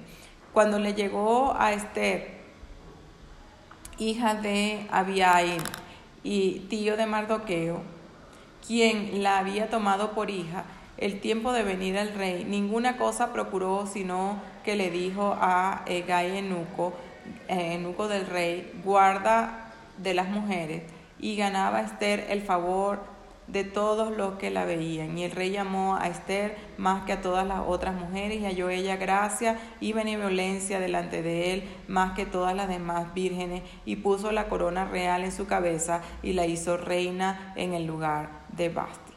Cuando 0.53 0.79
le 0.79 0.93
llegó 0.93 1.55
a 1.57 1.73
Esther, 1.73 2.37
hija 3.99 4.35
de 4.35 4.87
Abiail 4.91 5.61
y 6.23 6.61
tío 6.69 6.97
de 6.97 7.05
Mardoqueo, 7.05 7.81
quien 8.65 9.23
la 9.23 9.39
había 9.39 9.69
tomado 9.69 10.11
por 10.11 10.29
hija, 10.29 10.65
el 10.97 11.19
tiempo 11.19 11.53
de 11.53 11.63
venir 11.63 11.97
al 11.97 12.13
rey, 12.15 12.43
ninguna 12.43 12.97
cosa 12.97 13.31
procuró, 13.31 13.85
sino 13.85 14.41
que 14.63 14.75
le 14.75 14.89
dijo 14.89 15.37
a 15.39 15.83
Egai 15.85 16.37
Enuco, 16.37 16.93
eunuco 17.47 18.07
del 18.07 18.25
rey, 18.25 18.79
guarda 18.83 19.71
de 19.97 20.13
las 20.13 20.29
mujeres, 20.29 20.83
y 21.19 21.35
ganaba 21.35 21.81
Esther 21.81 22.27
el 22.29 22.41
favor 22.41 23.17
de 23.47 23.63
todos 23.63 24.15
los 24.15 24.33
que 24.35 24.49
la 24.49 24.65
veían. 24.65 25.17
Y 25.17 25.23
el 25.23 25.31
rey 25.31 25.51
llamó 25.51 25.95
a 25.95 26.07
Esther 26.07 26.57
más 26.77 27.05
que 27.05 27.13
a 27.13 27.21
todas 27.21 27.47
las 27.47 27.61
otras 27.65 27.95
mujeres 27.95 28.41
y 28.41 28.45
halló 28.45 28.69
ella 28.69 28.97
gracia 28.97 29.57
y 29.79 29.93
benevolencia 29.93 30.79
delante 30.79 31.21
de 31.23 31.53
él 31.53 31.63
más 31.87 32.13
que 32.13 32.25
todas 32.25 32.55
las 32.55 32.67
demás 32.67 33.13
vírgenes 33.13 33.63
y 33.85 33.97
puso 33.97 34.31
la 34.31 34.49
corona 34.49 34.85
real 34.85 35.23
en 35.23 35.31
su 35.31 35.47
cabeza 35.47 36.01
y 36.21 36.33
la 36.33 36.45
hizo 36.45 36.77
reina 36.77 37.53
en 37.55 37.73
el 37.73 37.85
lugar 37.85 38.29
de 38.49 38.69
Basti. 38.69 39.13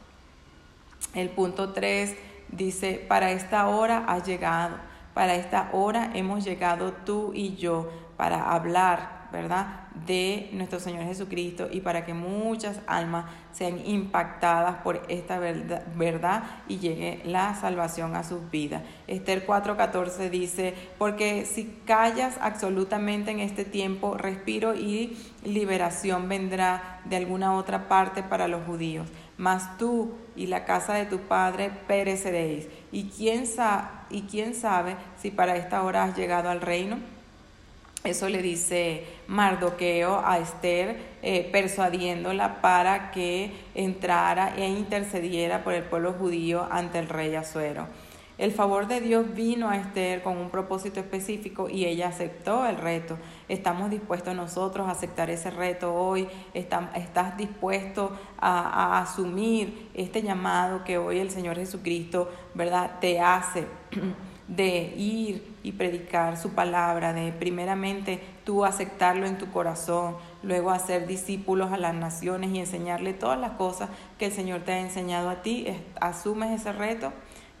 El 1.13 1.29
punto 1.29 1.73
3 1.73 2.15
dice, 2.49 3.05
para 3.07 3.31
esta 3.31 3.67
hora 3.67 4.05
has 4.07 4.25
llegado, 4.25 4.77
para 5.13 5.35
esta 5.35 5.69
hora 5.73 6.11
hemos 6.13 6.45
llegado 6.45 6.93
tú 7.05 7.33
y 7.33 7.55
yo 7.55 7.89
para 8.21 8.51
hablar, 8.51 9.29
¿verdad? 9.31 9.81
de 10.05 10.49
nuestro 10.53 10.79
Señor 10.79 11.05
Jesucristo 11.05 11.67
y 11.71 11.81
para 11.81 12.05
que 12.05 12.13
muchas 12.13 12.79
almas 12.85 13.25
sean 13.51 13.83
impactadas 13.83 14.75
por 14.83 15.01
esta 15.09 15.39
verdad, 15.39 16.43
y 16.67 16.77
llegue 16.77 17.23
la 17.25 17.55
salvación 17.55 18.15
a 18.15 18.23
sus 18.23 18.51
vidas. 18.51 18.83
Esther 19.07 19.47
4:14 19.47 20.29
dice, 20.29 20.75
porque 20.99 21.45
si 21.45 21.65
callas 21.85 22.37
absolutamente 22.41 23.31
en 23.31 23.39
este 23.39 23.65
tiempo, 23.65 24.17
respiro 24.17 24.75
y 24.75 25.17
liberación 25.43 26.29
vendrá 26.29 27.01
de 27.05 27.15
alguna 27.17 27.55
otra 27.55 27.89
parte 27.89 28.21
para 28.21 28.47
los 28.47 28.63
judíos. 28.67 29.07
Mas 29.37 29.79
tú 29.79 30.13
y 30.35 30.45
la 30.45 30.65
casa 30.65 30.93
de 30.93 31.07
tu 31.07 31.21
padre 31.21 31.71
pereceréis. 31.87 32.67
¿Y 32.91 33.09
quién, 33.09 33.45
¿Y 34.11 34.21
quién 34.23 34.53
sabe 34.53 34.95
si 35.17 35.31
para 35.31 35.55
esta 35.55 35.81
hora 35.81 36.03
has 36.03 36.15
llegado 36.15 36.51
al 36.51 36.61
reino? 36.61 36.99
Eso 38.03 38.27
le 38.29 38.41
dice 38.41 39.05
Mardoqueo 39.27 40.21
a 40.25 40.39
Esther, 40.39 40.97
eh, 41.21 41.47
persuadiéndola 41.51 42.59
para 42.59 43.11
que 43.11 43.51
entrara 43.75 44.55
e 44.57 44.67
intercediera 44.67 45.63
por 45.63 45.73
el 45.73 45.83
pueblo 45.83 46.13
judío 46.13 46.67
ante 46.71 46.97
el 46.97 47.07
rey 47.07 47.35
Azuero. 47.35 47.87
El 48.39 48.51
favor 48.51 48.87
de 48.87 49.01
Dios 49.01 49.35
vino 49.35 49.69
a 49.69 49.77
Esther 49.77 50.23
con 50.23 50.37
un 50.37 50.49
propósito 50.49 50.99
específico 50.99 51.69
y 51.69 51.85
ella 51.85 52.07
aceptó 52.07 52.65
el 52.65 52.77
reto. 52.77 53.19
Estamos 53.47 53.91
dispuestos 53.91 54.35
nosotros 54.35 54.87
a 54.87 54.91
aceptar 54.91 55.29
ese 55.29 55.51
reto 55.51 55.93
hoy. 55.93 56.27
Estás 56.55 57.37
dispuesto 57.37 58.17
a, 58.39 58.95
a 58.95 59.01
asumir 59.01 59.91
este 59.93 60.23
llamado 60.23 60.83
que 60.83 60.97
hoy 60.97 61.19
el 61.19 61.29
Señor 61.29 61.57
Jesucristo, 61.57 62.31
¿verdad?, 62.55 62.97
te 62.99 63.19
hace. 63.19 63.67
de 64.51 64.93
ir 64.97 65.55
y 65.63 65.71
predicar 65.71 66.37
su 66.37 66.49
palabra, 66.49 67.13
de 67.13 67.31
primeramente 67.31 68.19
tú 68.43 68.65
aceptarlo 68.65 69.25
en 69.25 69.37
tu 69.37 69.49
corazón, 69.49 70.17
luego 70.43 70.71
hacer 70.71 71.07
discípulos 71.07 71.71
a 71.71 71.77
las 71.77 71.95
naciones 71.95 72.51
y 72.51 72.59
enseñarle 72.59 73.13
todas 73.13 73.39
las 73.39 73.51
cosas 73.51 73.89
que 74.19 74.25
el 74.25 74.33
Señor 74.33 74.61
te 74.61 74.73
ha 74.73 74.79
enseñado 74.79 75.29
a 75.29 75.41
ti, 75.41 75.67
asumes 76.01 76.59
ese 76.59 76.73
reto, 76.73 77.13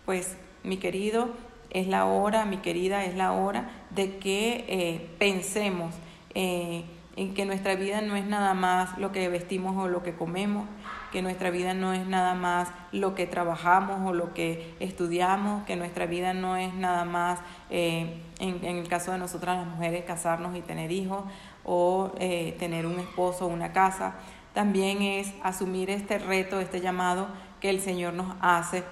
pues 0.05 0.35
mi 0.63 0.77
querido, 0.77 1.29
es 1.69 1.87
la 1.87 2.05
hora, 2.05 2.43
mi 2.43 2.57
querida, 2.57 3.05
es 3.05 3.15
la 3.15 3.31
hora 3.31 3.71
de 3.91 4.17
que 4.17 4.65
eh, 4.67 5.09
pensemos 5.17 5.95
eh, 6.35 6.83
en 7.21 7.35
que 7.35 7.45
nuestra 7.45 7.75
vida 7.75 8.01
no 8.01 8.15
es 8.15 8.25
nada 8.25 8.55
más 8.55 8.97
lo 8.97 9.11
que 9.11 9.29
vestimos 9.29 9.77
o 9.77 9.87
lo 9.87 10.01
que 10.01 10.15
comemos, 10.15 10.67
que 11.11 11.21
nuestra 11.21 11.51
vida 11.51 11.75
no 11.75 11.93
es 11.93 12.07
nada 12.07 12.33
más 12.33 12.69
lo 12.91 13.13
que 13.13 13.27
trabajamos 13.27 14.09
o 14.09 14.11
lo 14.11 14.33
que 14.33 14.73
estudiamos, 14.79 15.63
que 15.65 15.75
nuestra 15.75 16.07
vida 16.07 16.33
no 16.33 16.55
es 16.57 16.73
nada 16.73 17.05
más, 17.05 17.39
eh, 17.69 18.23
en, 18.39 18.65
el 18.65 18.87
caso 18.87 19.11
de 19.11 19.19
nosotras 19.19 19.57
las 19.57 19.67
mujeres, 19.67 20.03
casarnos 20.03 20.57
y 20.57 20.61
tener 20.61 20.91
hijos 20.91 21.23
o 21.63 22.11
eh, 22.17 22.55
tener 22.57 22.87
un 22.87 22.99
esposo 22.99 23.45
o 23.45 23.49
una 23.49 23.71
casa. 23.71 24.15
También 24.55 25.03
es 25.03 25.31
asumir 25.43 25.91
este 25.91 26.17
reto, 26.17 26.59
este 26.59 26.81
llamado 26.81 27.27
que 27.59 27.69
el 27.69 27.81
Señor 27.81 28.13
nos 28.15 28.35
hace 28.41 28.83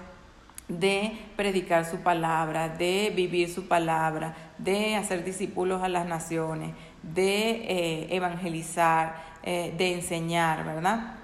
de 0.69 1.17
predicar 1.35 1.83
su 1.83 1.97
palabra, 1.97 2.69
de 2.69 3.11
vivir 3.15 3.51
su 3.51 3.67
palabra, 3.67 4.35
de 4.59 4.95
hacer 4.95 5.23
discípulos 5.25 5.81
a 5.81 5.89
las 5.89 6.05
naciones, 6.05 6.75
de 7.03 7.51
eh, 7.51 8.15
evangelizar, 8.15 9.29
de 9.43 9.93
enseñar, 9.93 10.63
¿verdad? 10.63 11.15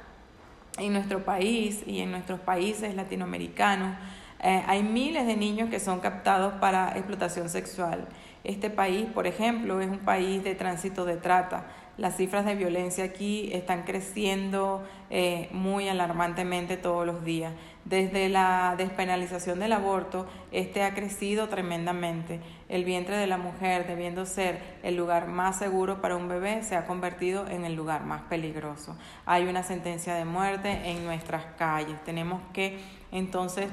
en 0.78 0.94
nuestro 0.94 1.24
país 1.24 1.84
y 1.86 2.00
en 2.00 2.12
nuestros 2.12 2.40
países 2.40 2.96
latinoamericanos 2.96 3.96
eh, 4.42 4.64
hay 4.68 4.84
miles 4.84 5.26
de 5.26 5.38
niños 5.38 5.70
que 5.70 5.80
son 5.80 6.00
captados 6.00 6.54
para 6.56 6.92
explotación 6.98 7.50
sexual. 7.50 8.08
Este 8.44 8.70
país, 8.70 9.08
por 9.14 9.26
ejemplo, 9.26 9.80
es 9.80 9.90
un 9.90 10.00
país 10.00 10.44
de 10.44 10.54
tránsito 10.54 11.06
de 11.06 11.18
trata. 11.18 11.66
Las 11.98 12.18
cifras 12.18 12.46
de 12.46 12.56
violencia 12.56 13.06
aquí 13.06 13.50
están 13.54 13.84
creciendo 13.84 14.84
eh, 15.10 15.48
muy 15.52 15.88
alarmantemente 15.88 16.76
todos 16.76 17.06
los 17.06 17.24
días. 17.24 17.54
Desde 17.86 18.28
la 18.28 18.76
despenalización 18.78 19.60
del 19.60 19.72
aborto, 19.72 20.28
este 20.52 20.84
ha 20.84 20.94
crecido 20.94 21.48
tremendamente. 21.48 22.42
El 22.68 22.84
vientre 22.84 23.16
de 23.16 23.28
la 23.28 23.38
mujer, 23.38 23.88
debiendo 23.88 24.26
ser 24.26 24.60
el 24.84 24.98
lugar 24.98 25.28
más 25.28 25.58
seguro 25.58 26.02
para 26.02 26.18
un 26.18 26.28
bebé, 26.28 26.64
se 26.64 26.76
ha 26.76 26.86
convertido 26.86 27.48
en 27.48 27.64
el 27.64 27.76
lugar 27.76 28.04
más 28.04 28.24
peligroso. 28.24 28.98
Hay 29.26 29.46
una 29.46 29.64
sentencia 29.64 30.16
de 30.16 30.26
muerte 30.26 30.90
en 30.92 31.06
nuestras 31.06 31.46
calles. 31.58 32.04
Tenemos 32.04 32.42
que 32.52 32.80
entonces 33.12 33.70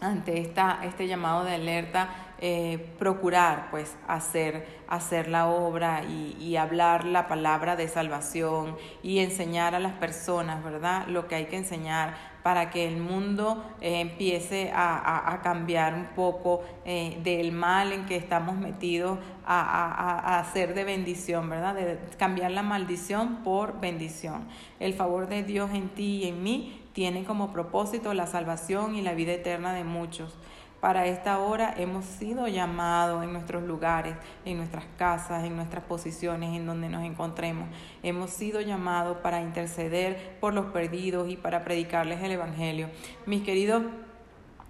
ante 0.00 0.40
esta, 0.40 0.80
este 0.84 1.06
llamado 1.06 1.44
de 1.44 1.54
alerta, 1.54 2.08
eh, 2.38 2.92
procurar 2.98 3.68
pues 3.70 3.96
hacer, 4.06 4.66
hacer 4.88 5.28
la 5.28 5.48
obra 5.48 6.04
y, 6.04 6.56
hablar 6.56 7.04
la 7.04 7.28
palabra 7.28 7.76
de 7.76 7.88
salvación 7.88 8.76
y 9.02 9.18
enseñar 9.18 9.74
a 9.74 9.78
las 9.78 9.92
personas, 9.92 10.64
¿verdad? 10.64 11.06
Lo 11.08 11.28
que 11.28 11.34
hay 11.34 11.46
que 11.46 11.56
enseñar 11.56 12.14
para 12.42 12.70
que 12.70 12.86
el 12.86 12.98
mundo 12.98 13.64
eh, 13.80 14.00
empiece 14.00 14.70
a, 14.74 15.32
a, 15.32 15.42
cambiar 15.42 15.94
un 15.94 16.06
poco 16.14 16.62
eh, 16.84 17.18
del 17.24 17.52
mal 17.52 17.92
en 17.92 18.06
que 18.06 18.16
estamos 18.16 18.56
metidos 18.56 19.18
a, 19.44 19.60
a, 19.60 20.38
hacer 20.38 20.74
de 20.74 20.84
bendición, 20.84 21.50
¿verdad? 21.50 21.74
De 21.74 21.98
cambiar 22.18 22.52
la 22.52 22.62
maldición 22.62 23.42
por 23.44 23.80
bendición. 23.80 24.46
El 24.78 24.94
favor 24.94 25.28
de 25.28 25.42
Dios 25.42 25.70
en 25.72 25.88
ti 25.88 26.22
y 26.22 26.28
en 26.28 26.42
mí 26.42 26.82
tiene 26.92 27.24
como 27.24 27.52
propósito 27.52 28.14
la 28.14 28.26
salvación 28.26 28.94
y 28.94 29.02
la 29.02 29.12
vida 29.12 29.32
eterna 29.32 29.74
de 29.74 29.84
muchos. 29.84 30.34
Para 30.80 31.06
esta 31.06 31.38
hora 31.38 31.74
hemos 31.78 32.04
sido 32.04 32.48
llamados 32.48 33.24
en 33.24 33.32
nuestros 33.32 33.62
lugares, 33.62 34.14
en 34.44 34.58
nuestras 34.58 34.84
casas, 34.98 35.42
en 35.44 35.56
nuestras 35.56 35.82
posiciones, 35.84 36.54
en 36.54 36.66
donde 36.66 36.88
nos 36.90 37.02
encontremos. 37.02 37.68
Hemos 38.02 38.30
sido 38.30 38.60
llamados 38.60 39.18
para 39.18 39.40
interceder 39.40 40.36
por 40.38 40.52
los 40.52 40.66
perdidos 40.66 41.30
y 41.30 41.36
para 41.36 41.64
predicarles 41.64 42.22
el 42.22 42.32
Evangelio. 42.32 42.90
Mis 43.24 43.42
queridos, 43.42 43.84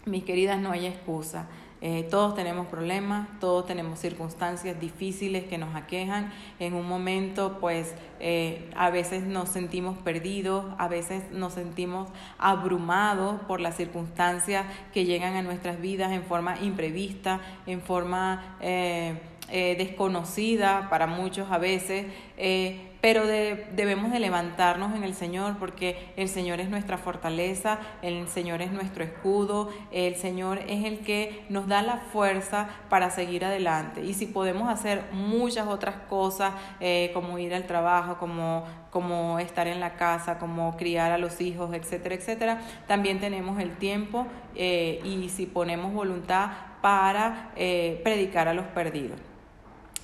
mis 0.04 0.22
queridas, 0.22 0.60
no 0.60 0.70
hay 0.70 0.86
excusa. 0.86 1.48
Eh, 1.88 2.02
todos 2.10 2.34
tenemos 2.34 2.66
problemas, 2.66 3.28
todos 3.38 3.64
tenemos 3.64 4.00
circunstancias 4.00 4.80
difíciles 4.80 5.44
que 5.44 5.56
nos 5.56 5.76
aquejan. 5.76 6.32
En 6.58 6.74
un 6.74 6.84
momento, 6.88 7.58
pues, 7.60 7.94
eh, 8.18 8.68
a 8.74 8.90
veces 8.90 9.22
nos 9.22 9.50
sentimos 9.50 9.96
perdidos, 9.98 10.64
a 10.78 10.88
veces 10.88 11.30
nos 11.30 11.52
sentimos 11.52 12.08
abrumados 12.38 13.40
por 13.42 13.60
las 13.60 13.76
circunstancias 13.76 14.66
que 14.92 15.04
llegan 15.04 15.36
a 15.36 15.42
nuestras 15.42 15.80
vidas 15.80 16.10
en 16.10 16.24
forma 16.24 16.58
imprevista, 16.60 17.40
en 17.68 17.80
forma... 17.80 18.56
Eh, 18.60 19.20
eh, 19.48 19.76
desconocida 19.78 20.88
para 20.90 21.06
muchos 21.06 21.52
a 21.52 21.58
veces, 21.58 22.06
eh, 22.36 22.80
pero 23.00 23.24
debemos 23.24 24.10
de 24.10 24.18
levantarnos 24.18 24.96
en 24.96 25.04
el 25.04 25.14
Señor 25.14 25.56
porque 25.60 25.96
el 26.16 26.28
Señor 26.28 26.58
es 26.58 26.68
nuestra 26.68 26.98
fortaleza, 26.98 27.78
el 28.02 28.26
Señor 28.26 28.60
es 28.60 28.72
nuestro 28.72 29.04
escudo, 29.04 29.70
el 29.92 30.16
Señor 30.16 30.58
es 30.66 30.84
el 30.84 30.98
que 30.98 31.44
nos 31.48 31.68
da 31.68 31.82
la 31.82 31.98
fuerza 31.98 32.68
para 32.88 33.10
seguir 33.10 33.44
adelante. 33.44 34.02
Y 34.02 34.14
si 34.14 34.26
podemos 34.26 34.68
hacer 34.68 35.04
muchas 35.12 35.68
otras 35.68 35.94
cosas, 36.08 36.52
eh, 36.80 37.12
como 37.14 37.38
ir 37.38 37.54
al 37.54 37.68
trabajo, 37.68 38.16
como, 38.18 38.64
como 38.90 39.38
estar 39.38 39.68
en 39.68 39.78
la 39.78 39.94
casa, 39.94 40.40
como 40.40 40.76
criar 40.76 41.12
a 41.12 41.18
los 41.18 41.40
hijos, 41.40 41.72
etcétera, 41.72 42.16
etcétera, 42.16 42.60
también 42.88 43.20
tenemos 43.20 43.60
el 43.60 43.76
tiempo 43.76 44.26
y 44.56 45.30
si 45.32 45.46
ponemos 45.46 45.92
voluntad 45.92 46.50
para 46.82 47.52
predicar 47.54 48.48
a 48.48 48.54
los 48.54 48.66
perdidos. 48.66 49.20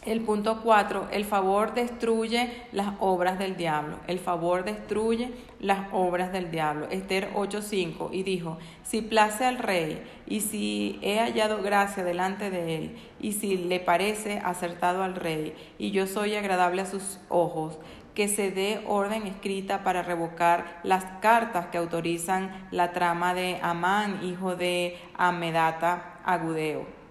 El 0.05 0.23
punto 0.23 0.63
4, 0.65 1.11
el 1.13 1.25
favor 1.25 1.75
destruye 1.75 2.65
las 2.73 2.95
obras 2.99 3.39
del 3.39 3.57
diablo. 3.57 3.99
El 4.09 4.19
favor 4.19 4.65
destruye 4.65 5.31
las 5.61 5.93
obras 5.93 6.33
del 6.33 6.51
diablo. 6.51 6.89
Esther 6.91 7.33
8:5 7.35 8.09
y 8.11 8.25
dijo, 8.25 8.59
si 8.83 9.01
place 9.01 9.45
al 9.45 9.59
rey 9.59 10.03
y 10.27 10.41
si 10.41 10.99
he 11.03 11.21
hallado 11.21 11.63
gracia 11.63 12.03
delante 12.03 12.51
de 12.51 12.77
él 12.77 12.97
y 13.21 13.31
si 13.35 13.57
le 13.57 13.79
parece 13.79 14.41
acertado 14.45 15.05
al 15.05 15.15
rey 15.15 15.55
y 15.79 15.93
yo 15.93 16.09
soy 16.09 16.35
agradable 16.35 16.83
a 16.83 16.87
sus 16.87 17.21
ojos, 17.29 17.79
que 18.17 18.27
se 18.27 18.51
dé 18.51 18.83
orden 18.89 19.29
escrita 19.29 19.85
para 19.85 20.03
revocar 20.03 20.81
las 20.83 21.05
cartas 21.21 21.67
que 21.67 21.79
autorizan 21.79 22.67
la 22.73 22.91
trama 22.93 23.35
de 23.35 23.61
Amán, 23.63 24.19
hijo 24.25 24.57
de 24.57 24.99
Amedata 25.15 26.19
Agudeo 26.25 27.02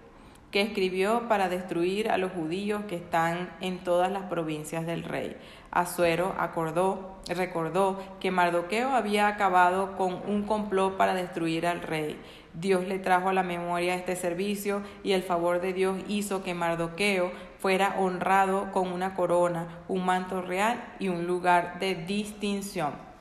que 0.52 0.60
escribió 0.60 1.28
para 1.28 1.48
destruir 1.48 2.10
a 2.10 2.18
los 2.18 2.30
judíos 2.30 2.84
que 2.84 2.96
están 2.96 3.50
en 3.60 3.78
todas 3.78 4.12
las 4.12 4.24
provincias 4.24 4.86
del 4.86 5.02
rey. 5.02 5.36
Azuero 5.70 6.34
acordó, 6.38 7.16
recordó 7.26 7.98
que 8.20 8.30
Mardoqueo 8.30 8.90
había 8.90 9.28
acabado 9.28 9.96
con 9.96 10.20
un 10.28 10.42
complot 10.42 10.98
para 10.98 11.14
destruir 11.14 11.66
al 11.66 11.80
rey. 11.80 12.20
Dios 12.52 12.86
le 12.86 12.98
trajo 12.98 13.30
a 13.30 13.32
la 13.32 13.42
memoria 13.42 13.94
este 13.94 14.14
servicio 14.14 14.82
y 15.02 15.12
el 15.12 15.22
favor 15.22 15.62
de 15.62 15.72
Dios 15.72 15.98
hizo 16.06 16.44
que 16.44 16.52
Mardoqueo 16.52 17.32
fuera 17.58 17.96
honrado 17.98 18.70
con 18.72 18.92
una 18.92 19.14
corona, 19.14 19.78
un 19.88 20.04
manto 20.04 20.42
real 20.42 20.84
y 20.98 21.08
un 21.08 21.26
lugar 21.26 21.78
de 21.78 21.94
distinción 21.94 23.11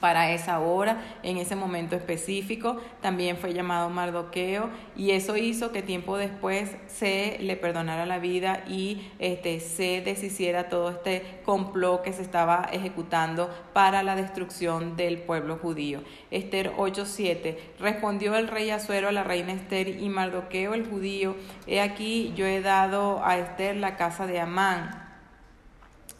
para 0.00 0.32
esa 0.32 0.58
hora, 0.60 1.02
en 1.22 1.36
ese 1.36 1.54
momento 1.54 1.94
específico. 1.94 2.78
También 3.00 3.36
fue 3.36 3.52
llamado 3.52 3.90
Mardoqueo 3.90 4.70
y 4.96 5.10
eso 5.12 5.36
hizo 5.36 5.70
que 5.72 5.82
tiempo 5.82 6.16
después 6.16 6.74
se 6.86 7.38
le 7.40 7.56
perdonara 7.56 8.06
la 8.06 8.18
vida 8.18 8.64
y 8.66 9.10
este, 9.18 9.60
se 9.60 10.00
deshiciera 10.00 10.68
todo 10.68 10.90
este 10.90 11.40
complot 11.44 12.02
que 12.02 12.12
se 12.12 12.22
estaba 12.22 12.68
ejecutando 12.72 13.50
para 13.72 14.02
la 14.02 14.16
destrucción 14.16 14.96
del 14.96 15.18
pueblo 15.18 15.58
judío. 15.58 16.02
Esther 16.30 16.72
8:7 16.76 17.58
respondió 17.78 18.34
el 18.36 18.48
rey 18.48 18.70
Azuero 18.70 19.08
a 19.08 19.12
la 19.12 19.24
reina 19.24 19.52
Esther 19.52 19.88
y 19.88 20.08
Mardoqueo 20.08 20.74
el 20.74 20.86
judío, 20.86 21.36
he 21.66 21.80
aquí 21.80 22.32
yo 22.34 22.46
he 22.46 22.60
dado 22.60 23.24
a 23.24 23.38
Esther 23.38 23.76
la 23.76 23.96
casa 23.96 24.26
de 24.26 24.40
Amán 24.40 25.08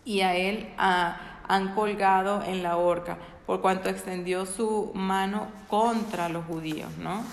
y 0.04 0.20
a 0.20 0.34
él 0.34 0.68
han 0.76 1.74
colgado 1.74 2.42
en 2.42 2.62
la 2.62 2.76
horca 2.76 3.18
por 3.50 3.60
cuanto 3.60 3.88
extendió 3.88 4.46
su 4.46 4.92
mano 4.94 5.48
contra 5.66 6.28
los 6.28 6.44
judíos, 6.44 6.96
¿no? 6.98 7.24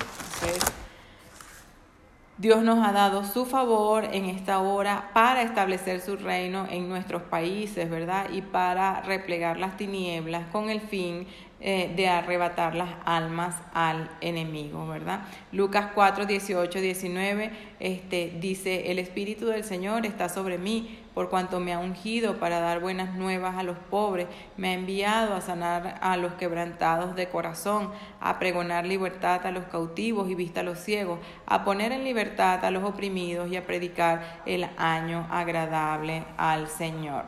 Dios 2.39 2.63
nos 2.63 2.83
ha 2.83 2.91
dado 2.91 3.23
su 3.23 3.45
favor 3.45 4.03
en 4.03 4.25
esta 4.25 4.57
hora 4.57 5.11
para 5.13 5.43
establecer 5.43 6.01
su 6.01 6.15
reino 6.15 6.65
en 6.71 6.89
nuestros 6.89 7.21
países, 7.21 7.87
¿verdad? 7.87 8.31
Y 8.33 8.41
para 8.41 9.01
replegar 9.01 9.59
las 9.59 9.77
tinieblas 9.77 10.47
con 10.51 10.71
el 10.71 10.81
fin 10.81 11.27
eh, 11.59 11.93
de 11.95 12.07
arrebatar 12.07 12.73
las 12.73 12.89
almas 13.05 13.55
al 13.75 14.09
enemigo, 14.19 14.87
¿verdad? 14.87 15.21
Lucas 15.51 15.89
4, 15.93 16.25
18, 16.25 16.81
19 16.81 17.51
este, 17.79 18.35
dice, 18.39 18.89
el 18.89 18.97
Espíritu 18.97 19.45
del 19.45 19.63
Señor 19.63 20.07
está 20.07 20.29
sobre 20.29 20.57
mí 20.57 20.97
por 21.17 21.29
cuanto 21.29 21.59
me 21.59 21.73
ha 21.73 21.79
ungido 21.79 22.37
para 22.37 22.59
dar 22.59 22.79
buenas 22.79 23.15
nuevas 23.15 23.57
a 23.57 23.63
los 23.63 23.75
pobres, 23.75 24.27
me 24.55 24.69
ha 24.69 24.73
enviado 24.73 25.33
a 25.33 25.41
sanar 25.41 25.97
a 25.99 26.15
los 26.15 26.33
quebrantados 26.33 27.15
de 27.15 27.27
corazón, 27.27 27.91
a 28.21 28.37
pregonar 28.37 28.85
libertad 28.85 29.43
a 29.43 29.49
los 29.49 29.63
cautivos 29.63 30.29
y 30.29 30.35
vista 30.35 30.59
a 30.59 30.63
los 30.63 30.77
ciegos, 30.77 31.17
a 31.47 31.65
poner 31.65 31.91
en 31.91 32.03
libertad 32.03 32.63
a 32.63 32.69
los 32.69 32.83
oprimidos 32.83 33.49
y 33.49 33.57
a 33.57 33.65
predicar 33.65 34.41
el 34.45 34.69
año 34.77 35.27
agradable 35.31 36.23
al 36.37 36.67
Señor. 36.67 37.23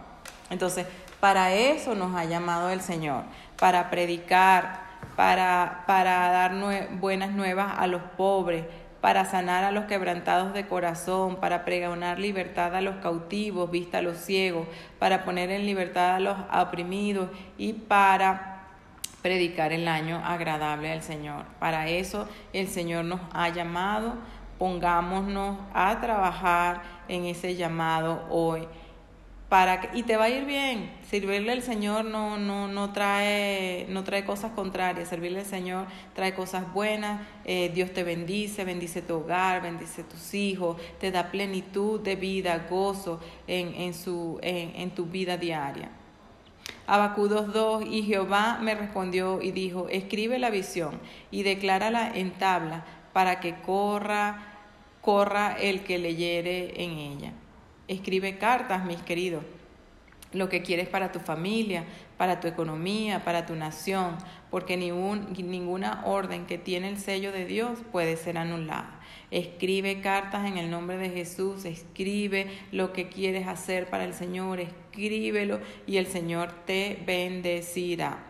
Entonces, 0.52 0.86
para 1.20 1.56
eso 1.56 1.96
nos 1.96 2.16
ha 2.16 2.26
llamado 2.26 2.70
el 2.70 2.82
Señor, 2.82 3.24
para 3.58 3.90
predicar, 3.90 4.82
para, 5.16 5.84
para 5.88 6.30
dar 6.30 6.54
buenas 7.00 7.32
nuevas 7.32 7.74
a 7.76 7.88
los 7.88 8.04
pobres, 8.04 8.66
para 9.02 9.26
sanar 9.26 9.64
a 9.64 9.72
los 9.72 9.86
quebrantados 9.86 10.54
de 10.54 10.68
corazón, 10.68 11.38
para 11.38 11.66
pregonar 11.66 12.20
libertad 12.20 12.76
a 12.76 12.82
los 12.82 12.98
cautivos, 12.98 13.72
vista 13.72 14.00
a 14.00 14.02
los 14.02 14.18
ciegos, 14.18 14.68
para 15.00 15.24
poner 15.24 15.52
en 15.52 15.66
libertad 15.66 16.16
a 16.16 16.20
los 16.20 16.38
oprimidos 16.54 17.30
y 17.58 17.74
para 17.74 18.68
predicar 19.22 19.74
el 19.74 19.88
año 19.88 20.22
agradable 20.26 20.92
al 20.92 21.02
Señor. 21.02 21.46
Para 21.60 21.88
eso 21.88 22.28
el 22.54 22.68
Señor 22.68 23.06
nos 23.06 23.22
ha 23.34 23.50
llamado, 23.50 24.16
pongámonos 24.58 25.58
a 25.74 26.00
trabajar 26.02 26.82
en 27.08 27.26
ese 27.26 27.56
llamado 27.56 28.26
hoy 28.30 28.68
para 29.50 29.90
y 29.96 30.04
te 30.04 30.16
va 30.16 30.26
a 30.26 30.30
ir 30.30 30.46
bien. 30.46 30.92
Servirle 31.10 31.52
al 31.52 31.64
Señor 31.64 32.06
no, 32.06 32.38
no, 32.38 32.68
no, 32.68 32.94
trae, 32.94 33.88
no 33.90 34.04
trae 34.04 34.24
cosas 34.24 34.52
contrarias. 34.52 35.10
Servirle 35.10 35.40
al 35.40 35.46
Señor 35.46 35.88
trae 36.14 36.36
cosas 36.36 36.72
buenas. 36.72 37.28
Eh, 37.46 37.72
Dios 37.74 37.92
te 37.92 38.04
bendice, 38.04 38.64
bendice 38.64 39.02
tu 39.02 39.16
hogar, 39.16 39.64
bendice 39.64 40.04
tus 40.04 40.36
hijos, 40.36 40.80
te 41.00 41.12
da 41.12 41.32
plenitud 41.32 42.00
de 42.00 42.16
vida, 42.16 42.68
gozo 42.70 43.20
en, 43.48 43.74
en, 43.74 43.96
su, 43.96 44.40
en, 44.44 44.76
en 44.76 44.92
tu 44.92 45.08
vida 45.08 45.36
diaria. 45.36 45.90
Abacú 46.86 47.28
2.2 47.28 47.88
y 47.92 48.04
Jehová 48.04 48.60
me 48.62 48.76
respondió 48.76 49.42
y 49.42 49.52
dijo, 49.52 49.88
escribe 49.90 50.38
la 50.38 50.52
visión 50.52 51.00
y 51.32 51.44
declárala 51.44 52.12
en 52.14 52.32
tabla 52.32 52.86
para 53.14 53.40
que 53.40 53.60
corra, 53.62 54.58
corra 55.02 55.54
el 55.60 55.84
que 55.84 55.98
leyere 55.98 56.84
en 56.84 56.92
ella. 56.98 57.34
Escribe 57.90 58.38
cartas, 58.38 58.86
mis 58.86 59.02
queridos, 59.02 59.44
lo 60.32 60.48
que 60.48 60.62
quieres 60.62 60.88
para 60.88 61.12
tu 61.12 61.20
familia, 61.20 61.86
para 62.18 62.40
tu 62.40 62.48
economía, 62.48 63.26
para 63.26 63.48
tu 63.48 63.56
nación, 63.56 64.16
porque 64.52 64.78
ninguna 64.78 66.04
orden 66.06 66.46
que 66.46 66.60
tiene 66.60 66.88
el 66.88 67.00
sello 67.00 67.32
de 67.32 67.46
Dios 67.46 67.80
puede 67.92 68.16
ser 68.16 68.38
anulada. 68.38 69.00
Escribe 69.32 70.02
cartas 70.02 70.46
en 70.46 70.60
el 70.60 70.70
nombre 70.70 70.98
de 70.98 71.10
Jesús, 71.10 71.66
escribe 71.66 72.48
lo 72.72 72.94
que 72.94 73.10
quieres 73.10 73.48
hacer 73.48 73.90
para 73.90 74.04
el 74.04 74.14
Señor, 74.14 74.60
escríbelo 74.60 75.60
y 75.88 75.98
el 75.98 76.06
Señor 76.06 76.52
te 76.68 77.02
bendecirá. 77.08 78.29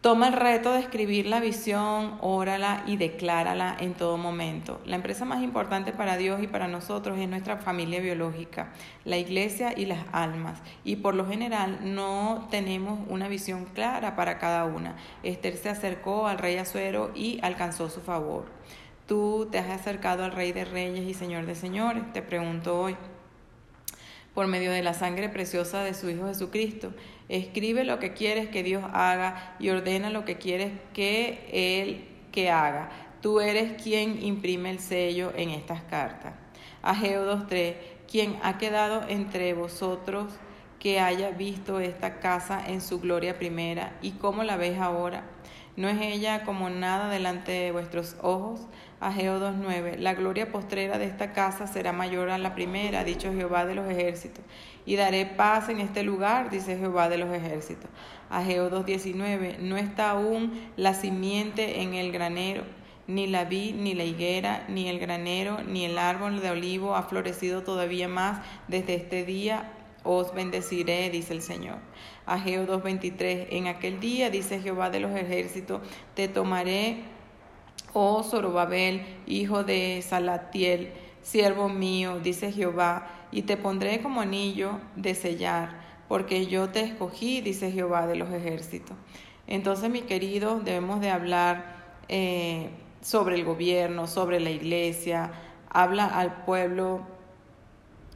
Toma 0.00 0.28
el 0.28 0.32
reto 0.32 0.72
de 0.72 0.80
escribir 0.80 1.26
la 1.26 1.40
visión, 1.40 2.16
órala 2.22 2.84
y 2.86 2.96
declárala 2.96 3.76
en 3.78 3.92
todo 3.92 4.16
momento. 4.16 4.80
La 4.86 4.96
empresa 4.96 5.26
más 5.26 5.42
importante 5.42 5.92
para 5.92 6.16
Dios 6.16 6.42
y 6.42 6.46
para 6.46 6.68
nosotros 6.68 7.18
es 7.18 7.28
nuestra 7.28 7.58
familia 7.58 8.00
biológica, 8.00 8.72
la 9.04 9.18
iglesia 9.18 9.74
y 9.76 9.84
las 9.84 10.06
almas. 10.12 10.58
Y 10.84 10.96
por 10.96 11.14
lo 11.14 11.26
general 11.26 11.80
no 11.82 12.48
tenemos 12.50 12.98
una 13.10 13.28
visión 13.28 13.66
clara 13.66 14.16
para 14.16 14.38
cada 14.38 14.64
una. 14.64 14.96
Esther 15.22 15.58
se 15.58 15.68
acercó 15.68 16.26
al 16.26 16.38
rey 16.38 16.56
Azuero 16.56 17.10
y 17.14 17.38
alcanzó 17.42 17.90
su 17.90 18.00
favor. 18.00 18.46
Tú 19.06 19.48
te 19.52 19.58
has 19.58 19.68
acercado 19.68 20.24
al 20.24 20.32
rey 20.32 20.52
de 20.52 20.64
reyes 20.64 21.06
y 21.06 21.12
señor 21.12 21.44
de 21.44 21.54
señores. 21.54 22.10
Te 22.14 22.22
pregunto 22.22 22.80
hoy, 22.80 22.96
por 24.34 24.46
medio 24.46 24.70
de 24.72 24.82
la 24.82 24.94
sangre 24.94 25.28
preciosa 25.28 25.82
de 25.82 25.94
su 25.94 26.08
Hijo 26.08 26.26
Jesucristo. 26.26 26.92
Escribe 27.28 27.84
lo 27.84 27.98
que 27.98 28.12
quieres 28.12 28.48
que 28.48 28.62
Dios 28.62 28.84
haga 28.92 29.56
y 29.58 29.70
ordena 29.70 30.10
lo 30.10 30.24
que 30.24 30.36
quieres 30.38 30.72
que 30.94 31.48
Él 31.52 32.04
que 32.32 32.50
haga. 32.50 32.90
Tú 33.20 33.40
eres 33.40 33.80
quien 33.82 34.22
imprime 34.22 34.70
el 34.70 34.78
sello 34.78 35.32
en 35.36 35.50
estas 35.50 35.82
cartas. 35.82 36.34
Ageo 36.82 37.26
2.3, 37.26 37.74
quien 38.10 38.38
ha 38.42 38.56
quedado 38.56 39.06
entre 39.08 39.52
vosotros 39.52 40.32
que 40.78 40.98
haya 40.98 41.30
visto 41.30 41.78
esta 41.78 42.20
casa 42.20 42.64
en 42.66 42.80
su 42.80 43.00
gloria 43.00 43.38
primera 43.38 43.92
y 44.00 44.12
cómo 44.12 44.42
la 44.42 44.56
ves 44.56 44.78
ahora. 44.78 45.24
¿No 45.80 45.88
es 45.88 45.98
ella 45.98 46.42
como 46.44 46.68
nada 46.68 47.08
delante 47.08 47.52
de 47.52 47.72
vuestros 47.72 48.14
ojos? 48.20 48.60
Ageo 49.00 49.40
2.9. 49.40 49.96
La 49.96 50.12
gloria 50.12 50.52
postrera 50.52 50.98
de 50.98 51.06
esta 51.06 51.32
casa 51.32 51.66
será 51.66 51.90
mayor 51.90 52.28
a 52.28 52.36
la 52.36 52.54
primera, 52.54 53.02
dicho 53.02 53.32
Jehová 53.32 53.64
de 53.64 53.76
los 53.76 53.88
ejércitos. 53.88 54.44
Y 54.84 54.96
daré 54.96 55.24
paz 55.24 55.70
en 55.70 55.80
este 55.80 56.02
lugar, 56.02 56.50
dice 56.50 56.76
Jehová 56.76 57.08
de 57.08 57.16
los 57.16 57.34
ejércitos. 57.34 57.88
Ageo 58.28 58.70
2.19. 58.70 59.56
No 59.60 59.78
está 59.78 60.10
aún 60.10 60.52
la 60.76 60.92
simiente 60.92 61.80
en 61.80 61.94
el 61.94 62.12
granero, 62.12 62.64
ni 63.06 63.26
la 63.26 63.46
vid, 63.46 63.74
ni 63.74 63.94
la 63.94 64.04
higuera, 64.04 64.66
ni 64.68 64.86
el 64.86 64.98
granero, 64.98 65.62
ni 65.62 65.86
el 65.86 65.96
árbol 65.96 66.42
de 66.42 66.50
olivo 66.50 66.94
ha 66.94 67.04
florecido 67.04 67.62
todavía 67.62 68.06
más 68.06 68.42
desde 68.68 68.96
este 68.96 69.24
día 69.24 69.72
os 70.04 70.32
bendeciré, 70.34 71.10
dice 71.10 71.32
el 71.32 71.42
Señor. 71.42 71.78
Ageo 72.26 72.66
2.23, 72.66 73.48
en 73.50 73.66
aquel 73.66 74.00
día, 74.00 74.30
dice 74.30 74.60
Jehová 74.60 74.90
de 74.90 75.00
los 75.00 75.16
ejércitos, 75.16 75.80
te 76.14 76.28
tomaré, 76.28 77.02
oh 77.92 78.22
Zorobabel, 78.22 79.02
hijo 79.26 79.64
de 79.64 80.02
Salatiel, 80.06 80.92
siervo 81.22 81.68
mío, 81.68 82.20
dice 82.20 82.52
Jehová, 82.52 83.08
y 83.32 83.42
te 83.42 83.56
pondré 83.56 84.00
como 84.00 84.20
anillo 84.20 84.78
de 84.96 85.14
sellar, 85.14 85.80
porque 86.08 86.46
yo 86.46 86.70
te 86.70 86.80
escogí, 86.80 87.40
dice 87.40 87.70
Jehová 87.70 88.06
de 88.06 88.16
los 88.16 88.32
ejércitos. 88.32 88.96
Entonces, 89.46 89.90
mi 89.90 90.02
querido, 90.02 90.60
debemos 90.60 91.00
de 91.00 91.10
hablar 91.10 91.80
eh, 92.08 92.70
sobre 93.02 93.34
el 93.34 93.44
gobierno, 93.44 94.06
sobre 94.06 94.40
la 94.40 94.50
iglesia, 94.50 95.32
habla 95.68 96.06
al 96.06 96.44
pueblo 96.44 97.00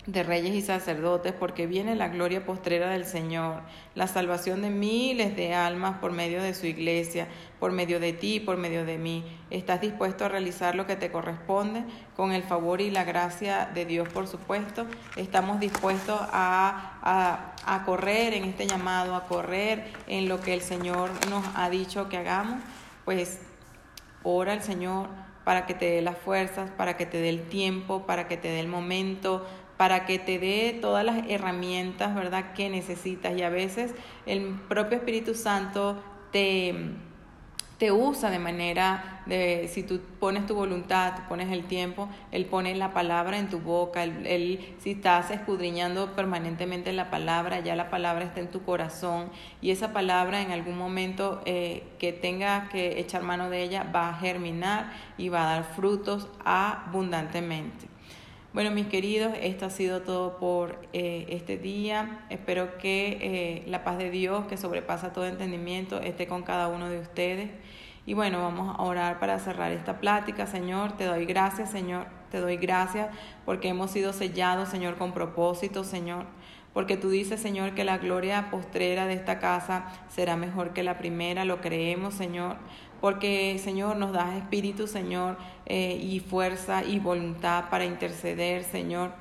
de 0.07 0.23
reyes 0.23 0.55
y 0.55 0.61
sacerdotes, 0.61 1.33
porque 1.33 1.67
viene 1.67 1.95
la 1.95 2.09
gloria 2.09 2.45
postrera 2.45 2.91
del 2.91 3.07
Señor, 3.07 3.63
la 3.95 4.07
salvación 4.07 4.61
de 4.61 4.69
miles 4.69 5.35
de 5.35 5.55
almas 5.55 5.99
por 5.99 6.13
medio 6.13 6.43
de 6.43 6.53
su 6.53 6.67
iglesia, 6.67 7.27
por 7.59 7.73
medio 7.73 7.99
de 8.01 8.13
ti, 8.13 8.39
por 8.39 8.59
medio 8.59 8.85
de 8.85 8.99
mí. 8.99 9.25
¿Estás 9.49 9.81
dispuesto 9.81 10.27
a 10.27 10.29
realizar 10.29 10.75
lo 10.75 10.87
que 10.87 10.97
te 10.97 11.11
corresponde 11.11 11.85
con 12.17 12.33
el 12.33 12.43
favor 12.43 12.83
y 12.83 12.91
la 12.91 13.05
gracia 13.05 13.71
de 13.73 13.87
Dios, 13.87 14.09
por 14.09 14.27
supuesto? 14.27 14.87
¿Estamos 15.17 15.59
dispuestos 15.59 16.21
a, 16.21 16.99
a, 17.03 17.55
a 17.75 17.85
correr 17.85 18.35
en 18.35 18.45
este 18.45 18.67
llamado, 18.67 19.15
a 19.15 19.25
correr 19.25 19.91
en 20.07 20.29
lo 20.29 20.41
que 20.41 20.53
el 20.53 20.61
Señor 20.61 21.11
nos 21.31 21.45
ha 21.55 21.71
dicho 21.71 22.11
que 22.11 22.19
hagamos? 22.19 22.61
Pues 23.07 23.41
ora 24.23 24.53
al 24.53 24.63
Señor 24.63 25.09
para 25.45 25.67
que 25.67 25.75
te 25.75 25.87
dé 25.87 26.03
las 26.03 26.17
fuerzas, 26.17 26.71
para 26.71 26.97
que 26.97 27.05
te 27.07 27.19
dé 27.19 27.29
el 27.29 27.49
tiempo, 27.49 28.07
para 28.07 28.27
que 28.29 28.37
te 28.37 28.49
dé 28.49 28.61
el 28.61 28.69
momento, 28.69 29.47
para 29.77 30.07
que 30.07 30.19
te 30.19 30.39
dé 30.39 30.79
todas 30.81 31.05
las 31.05 31.29
herramientas, 31.29 32.15
¿verdad?, 32.15 32.53
que 32.55 32.69
necesitas. 32.69 33.37
Y 33.37 33.43
a 33.43 33.51
veces 33.51 33.95
el 34.27 34.55
propio 34.69 34.99
Espíritu 34.99 35.35
Santo 35.35 36.03
te, 36.31 36.75
te 37.79 37.91
usa 37.91 38.31
de 38.31 38.39
manera 38.39 39.23
de, 39.27 39.69
si 39.73 39.83
tú 39.83 40.01
pones 40.21 40.47
tu 40.47 40.55
voluntad, 40.55 41.27
pones 41.29 41.51
el 41.51 41.65
tiempo, 41.65 42.09
Él 42.31 42.47
pone 42.47 42.75
la 42.75 42.93
palabra 42.93 43.39
en 43.39 43.49
tu 43.49 43.59
boca, 43.59 44.05
él, 44.05 44.75
si 44.79 44.93
estás 44.93 45.31
escudriñando 45.31 46.15
permanentemente 46.15 46.93
la 46.93 47.11
palabra, 47.11 47.61
ya 47.61 47.75
la 47.75 47.91
palabra 47.91 48.25
está 48.25 48.41
en 48.41 48.51
tu 48.51 48.63
corazón 48.63 49.31
y 49.61 49.71
esa 49.71 49.93
palabra 49.93 50.43
en 50.43 50.51
algún 50.51 50.77
momento 50.77 51.41
eh, 51.47 51.85
que 51.99 52.13
tenga 52.13 52.69
que 52.69 53.01
echar 53.01 53.23
mano 53.23 53.51
de 53.51 53.63
ella 53.63 53.91
va 53.95 54.11
a 54.11 54.15
germinar 54.15 54.93
y 55.19 55.29
va 55.31 55.43
a 55.43 55.55
dar 55.55 55.65
frutos 55.65 56.29
abundantemente. 56.45 57.89
Bueno, 58.55 58.71
mis 58.71 58.87
queridos, 58.87 59.33
esto 59.43 59.67
ha 59.67 59.71
sido 59.71 60.03
todo 60.03 60.37
por 60.37 60.79
eh, 60.93 61.27
este 61.31 61.59
día. 61.59 62.25
Espero 62.31 62.79
que 62.79 63.19
eh, 63.21 63.65
la 63.67 63.83
paz 63.83 63.99
de 63.99 64.11
Dios, 64.11 64.47
que 64.47 64.57
sobrepasa 64.57 65.13
todo 65.13 65.27
entendimiento, 65.27 65.99
esté 65.99 66.29
con 66.29 66.45
cada 66.45 66.69
uno 66.69 66.89
de 66.89 67.01
ustedes. 67.01 67.51
Y 68.07 68.15
bueno, 68.15 68.41
vamos 68.43 68.77
a 68.79 68.81
orar 68.81 69.19
para 69.19 69.41
cerrar 69.41 69.73
esta 69.73 69.99
plática. 69.99 70.47
Señor, 70.47 70.97
te 70.97 71.05
doy 71.05 71.25
gracias, 71.25 71.73
Señor. 71.73 72.07
Te 72.31 72.39
doy 72.39 72.57
gracias 72.57 73.09
porque 73.45 73.71
hemos 73.71 73.91
sido 73.91 74.13
sellados, 74.13 74.69
Señor, 74.69 74.99
con 74.99 75.11
propósito, 75.11 75.83
Señor. 75.83 76.25
Porque 76.73 76.97
tú 76.97 77.11
dices, 77.11 77.41
Señor, 77.41 77.75
que 77.75 77.83
la 77.83 77.99
gloria 77.99 78.53
postrera 78.53 79.07
de 79.07 79.15
esta 79.15 79.41
casa 79.41 79.87
será 80.09 80.37
mejor 80.37 80.73
que 80.73 80.85
la 80.85 80.97
primera. 80.97 81.45
Lo 81.45 81.61
creemos, 81.61 82.15
Señor 82.15 82.59
porque 83.05 83.61
Señor 83.63 83.97
nos 83.97 84.15
das 84.15 84.33
espíritu, 84.35 84.87
Señor, 84.87 85.37
eh, 85.67 86.01
y 86.01 86.21
fuerza 86.21 86.83
y 86.83 86.99
voluntad 86.99 87.69
para 87.69 87.85
interceder, 87.85 88.65
Señor 88.65 89.13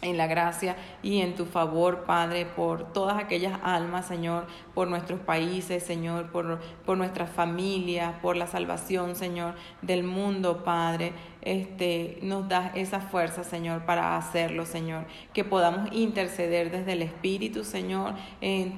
en 0.00 0.16
la 0.16 0.26
gracia 0.26 0.76
y 1.02 1.20
en 1.20 1.34
tu 1.34 1.44
favor, 1.44 2.04
Padre, 2.04 2.46
por 2.46 2.94
todas 2.94 3.18
aquellas 3.22 3.58
almas, 3.62 4.06
Señor, 4.06 4.46
por 4.74 4.88
nuestros 4.88 5.20
países, 5.20 5.82
Señor, 5.82 6.30
por, 6.30 6.58
por 6.86 6.96
nuestras 6.96 7.28
familias, 7.28 8.14
por 8.22 8.36
la 8.36 8.46
salvación, 8.46 9.14
Señor, 9.14 9.56
del 9.82 10.02
mundo, 10.02 10.64
Padre 10.64 11.12
este, 11.46 12.18
nos 12.22 12.48
das 12.48 12.72
esa 12.74 12.98
fuerza, 12.98 13.44
Señor, 13.44 13.86
para 13.86 14.16
hacerlo, 14.16 14.66
Señor. 14.66 15.04
Que 15.32 15.44
podamos 15.44 15.88
interceder 15.92 16.72
desde 16.72 16.94
el 16.94 17.02
Espíritu, 17.02 17.62
Señor, 17.62 18.14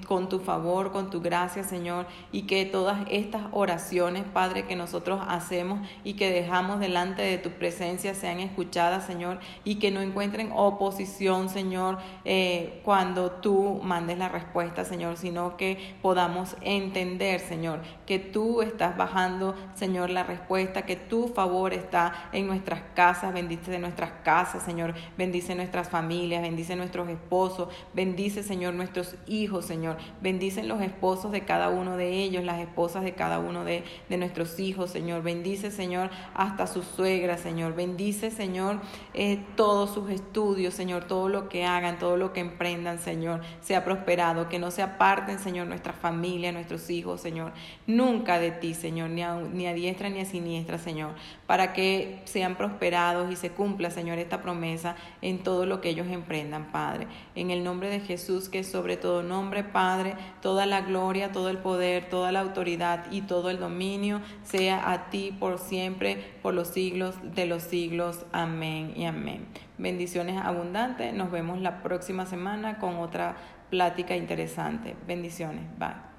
con 0.06 0.28
tu 0.28 0.38
favor, 0.38 0.92
con 0.92 1.08
tu 1.08 1.22
gracia, 1.22 1.64
Señor, 1.64 2.06
y 2.30 2.42
que 2.42 2.66
todas 2.66 3.06
estas 3.10 3.44
oraciones, 3.52 4.24
Padre, 4.24 4.66
que 4.66 4.76
nosotros 4.76 5.20
hacemos 5.26 5.80
y 6.04 6.14
que 6.14 6.30
dejamos 6.30 6.78
delante 6.78 7.22
de 7.22 7.38
tu 7.38 7.50
presencia 7.50 8.14
sean 8.14 8.38
escuchadas, 8.40 9.06
Señor, 9.06 9.40
y 9.64 9.76
que 9.76 9.90
no 9.90 10.02
encuentren 10.02 10.52
oposición, 10.54 11.48
Señor, 11.48 11.96
eh, 12.26 12.82
cuando 12.84 13.30
tú 13.30 13.80
mandes 13.82 14.18
la 14.18 14.28
respuesta, 14.28 14.84
Señor, 14.84 15.16
sino 15.16 15.56
que 15.56 15.96
podamos 16.02 16.54
entender, 16.60 17.40
Señor, 17.40 17.80
que 18.04 18.18
tú 18.18 18.60
estás 18.60 18.94
bajando, 18.98 19.54
Señor, 19.74 20.10
la 20.10 20.22
respuesta, 20.22 20.82
que 20.82 20.96
tu 20.96 21.28
favor 21.28 21.72
está 21.72 22.28
en 22.32 22.46
nuestra 22.46 22.57
nuestras 22.58 22.82
casas, 22.94 23.32
bendice 23.32 23.70
de 23.70 23.78
nuestras 23.78 24.10
casas, 24.24 24.64
Señor, 24.64 24.92
bendice 25.16 25.54
nuestras 25.54 25.88
familias, 25.88 26.42
bendice 26.42 26.74
nuestros 26.74 27.08
esposos, 27.08 27.68
bendice, 27.94 28.42
Señor, 28.42 28.74
nuestros 28.74 29.14
hijos, 29.28 29.64
Señor, 29.64 29.96
bendice 30.20 30.64
los 30.64 30.82
esposos 30.82 31.30
de 31.30 31.44
cada 31.44 31.68
uno 31.68 31.96
de 31.96 32.10
ellos, 32.14 32.42
las 32.42 32.58
esposas 32.58 33.04
de 33.04 33.14
cada 33.14 33.38
uno 33.38 33.62
de, 33.64 33.84
de 34.08 34.16
nuestros 34.16 34.58
hijos, 34.58 34.90
Señor, 34.90 35.22
bendice, 35.22 35.70
Señor, 35.70 36.10
hasta 36.34 36.66
sus 36.66 36.84
suegras, 36.84 37.40
Señor, 37.40 37.76
bendice, 37.76 38.32
Señor, 38.32 38.80
eh, 39.14 39.38
todos 39.54 39.94
sus 39.94 40.10
estudios, 40.10 40.74
Señor, 40.74 41.04
todo 41.04 41.28
lo 41.28 41.48
que 41.48 41.64
hagan, 41.64 42.00
todo 42.00 42.16
lo 42.16 42.32
que 42.32 42.40
emprendan, 42.40 42.98
Señor, 42.98 43.42
sea 43.60 43.84
prosperado, 43.84 44.48
que 44.48 44.58
no 44.58 44.72
se 44.72 44.82
aparten, 44.82 45.38
Señor, 45.38 45.68
nuestra 45.68 45.92
familia, 45.92 46.50
nuestros 46.50 46.90
hijos, 46.90 47.20
Señor, 47.20 47.52
nunca 47.86 48.40
de 48.40 48.50
ti, 48.50 48.74
Señor, 48.74 49.10
ni 49.10 49.22
a, 49.22 49.36
ni 49.36 49.68
a 49.68 49.74
diestra 49.74 50.08
ni 50.08 50.20
a 50.20 50.24
siniestra, 50.24 50.78
Señor, 50.78 51.12
para 51.46 51.72
que 51.72 52.20
prosperados 52.56 53.30
y 53.32 53.36
se 53.36 53.50
cumpla, 53.50 53.90
Señor, 53.90 54.18
esta 54.18 54.42
promesa 54.42 54.96
en 55.22 55.42
todo 55.42 55.66
lo 55.66 55.80
que 55.80 55.90
ellos 55.90 56.06
emprendan, 56.08 56.72
Padre. 56.72 57.06
En 57.34 57.50
el 57.50 57.64
nombre 57.64 57.88
de 57.90 58.00
Jesús, 58.00 58.48
que 58.48 58.64
sobre 58.64 58.96
todo 58.96 59.22
nombre, 59.22 59.64
Padre, 59.64 60.14
toda 60.42 60.66
la 60.66 60.82
gloria, 60.82 61.32
todo 61.32 61.48
el 61.48 61.58
poder, 61.58 62.08
toda 62.08 62.32
la 62.32 62.40
autoridad 62.40 63.10
y 63.10 63.22
todo 63.22 63.50
el 63.50 63.58
dominio 63.58 64.20
sea 64.42 64.92
a 64.92 65.10
ti 65.10 65.36
por 65.38 65.58
siempre, 65.58 66.16
por 66.42 66.54
los 66.54 66.68
siglos 66.68 67.14
de 67.22 67.46
los 67.46 67.62
siglos. 67.62 68.26
Amén 68.32 68.92
y 68.96 69.04
amén. 69.04 69.46
Bendiciones 69.78 70.40
abundantes. 70.42 71.14
Nos 71.14 71.30
vemos 71.30 71.60
la 71.60 71.82
próxima 71.82 72.26
semana 72.26 72.78
con 72.78 72.96
otra 72.96 73.36
plática 73.70 74.16
interesante. 74.16 74.96
Bendiciones. 75.06 75.64
Bye. 75.78 76.17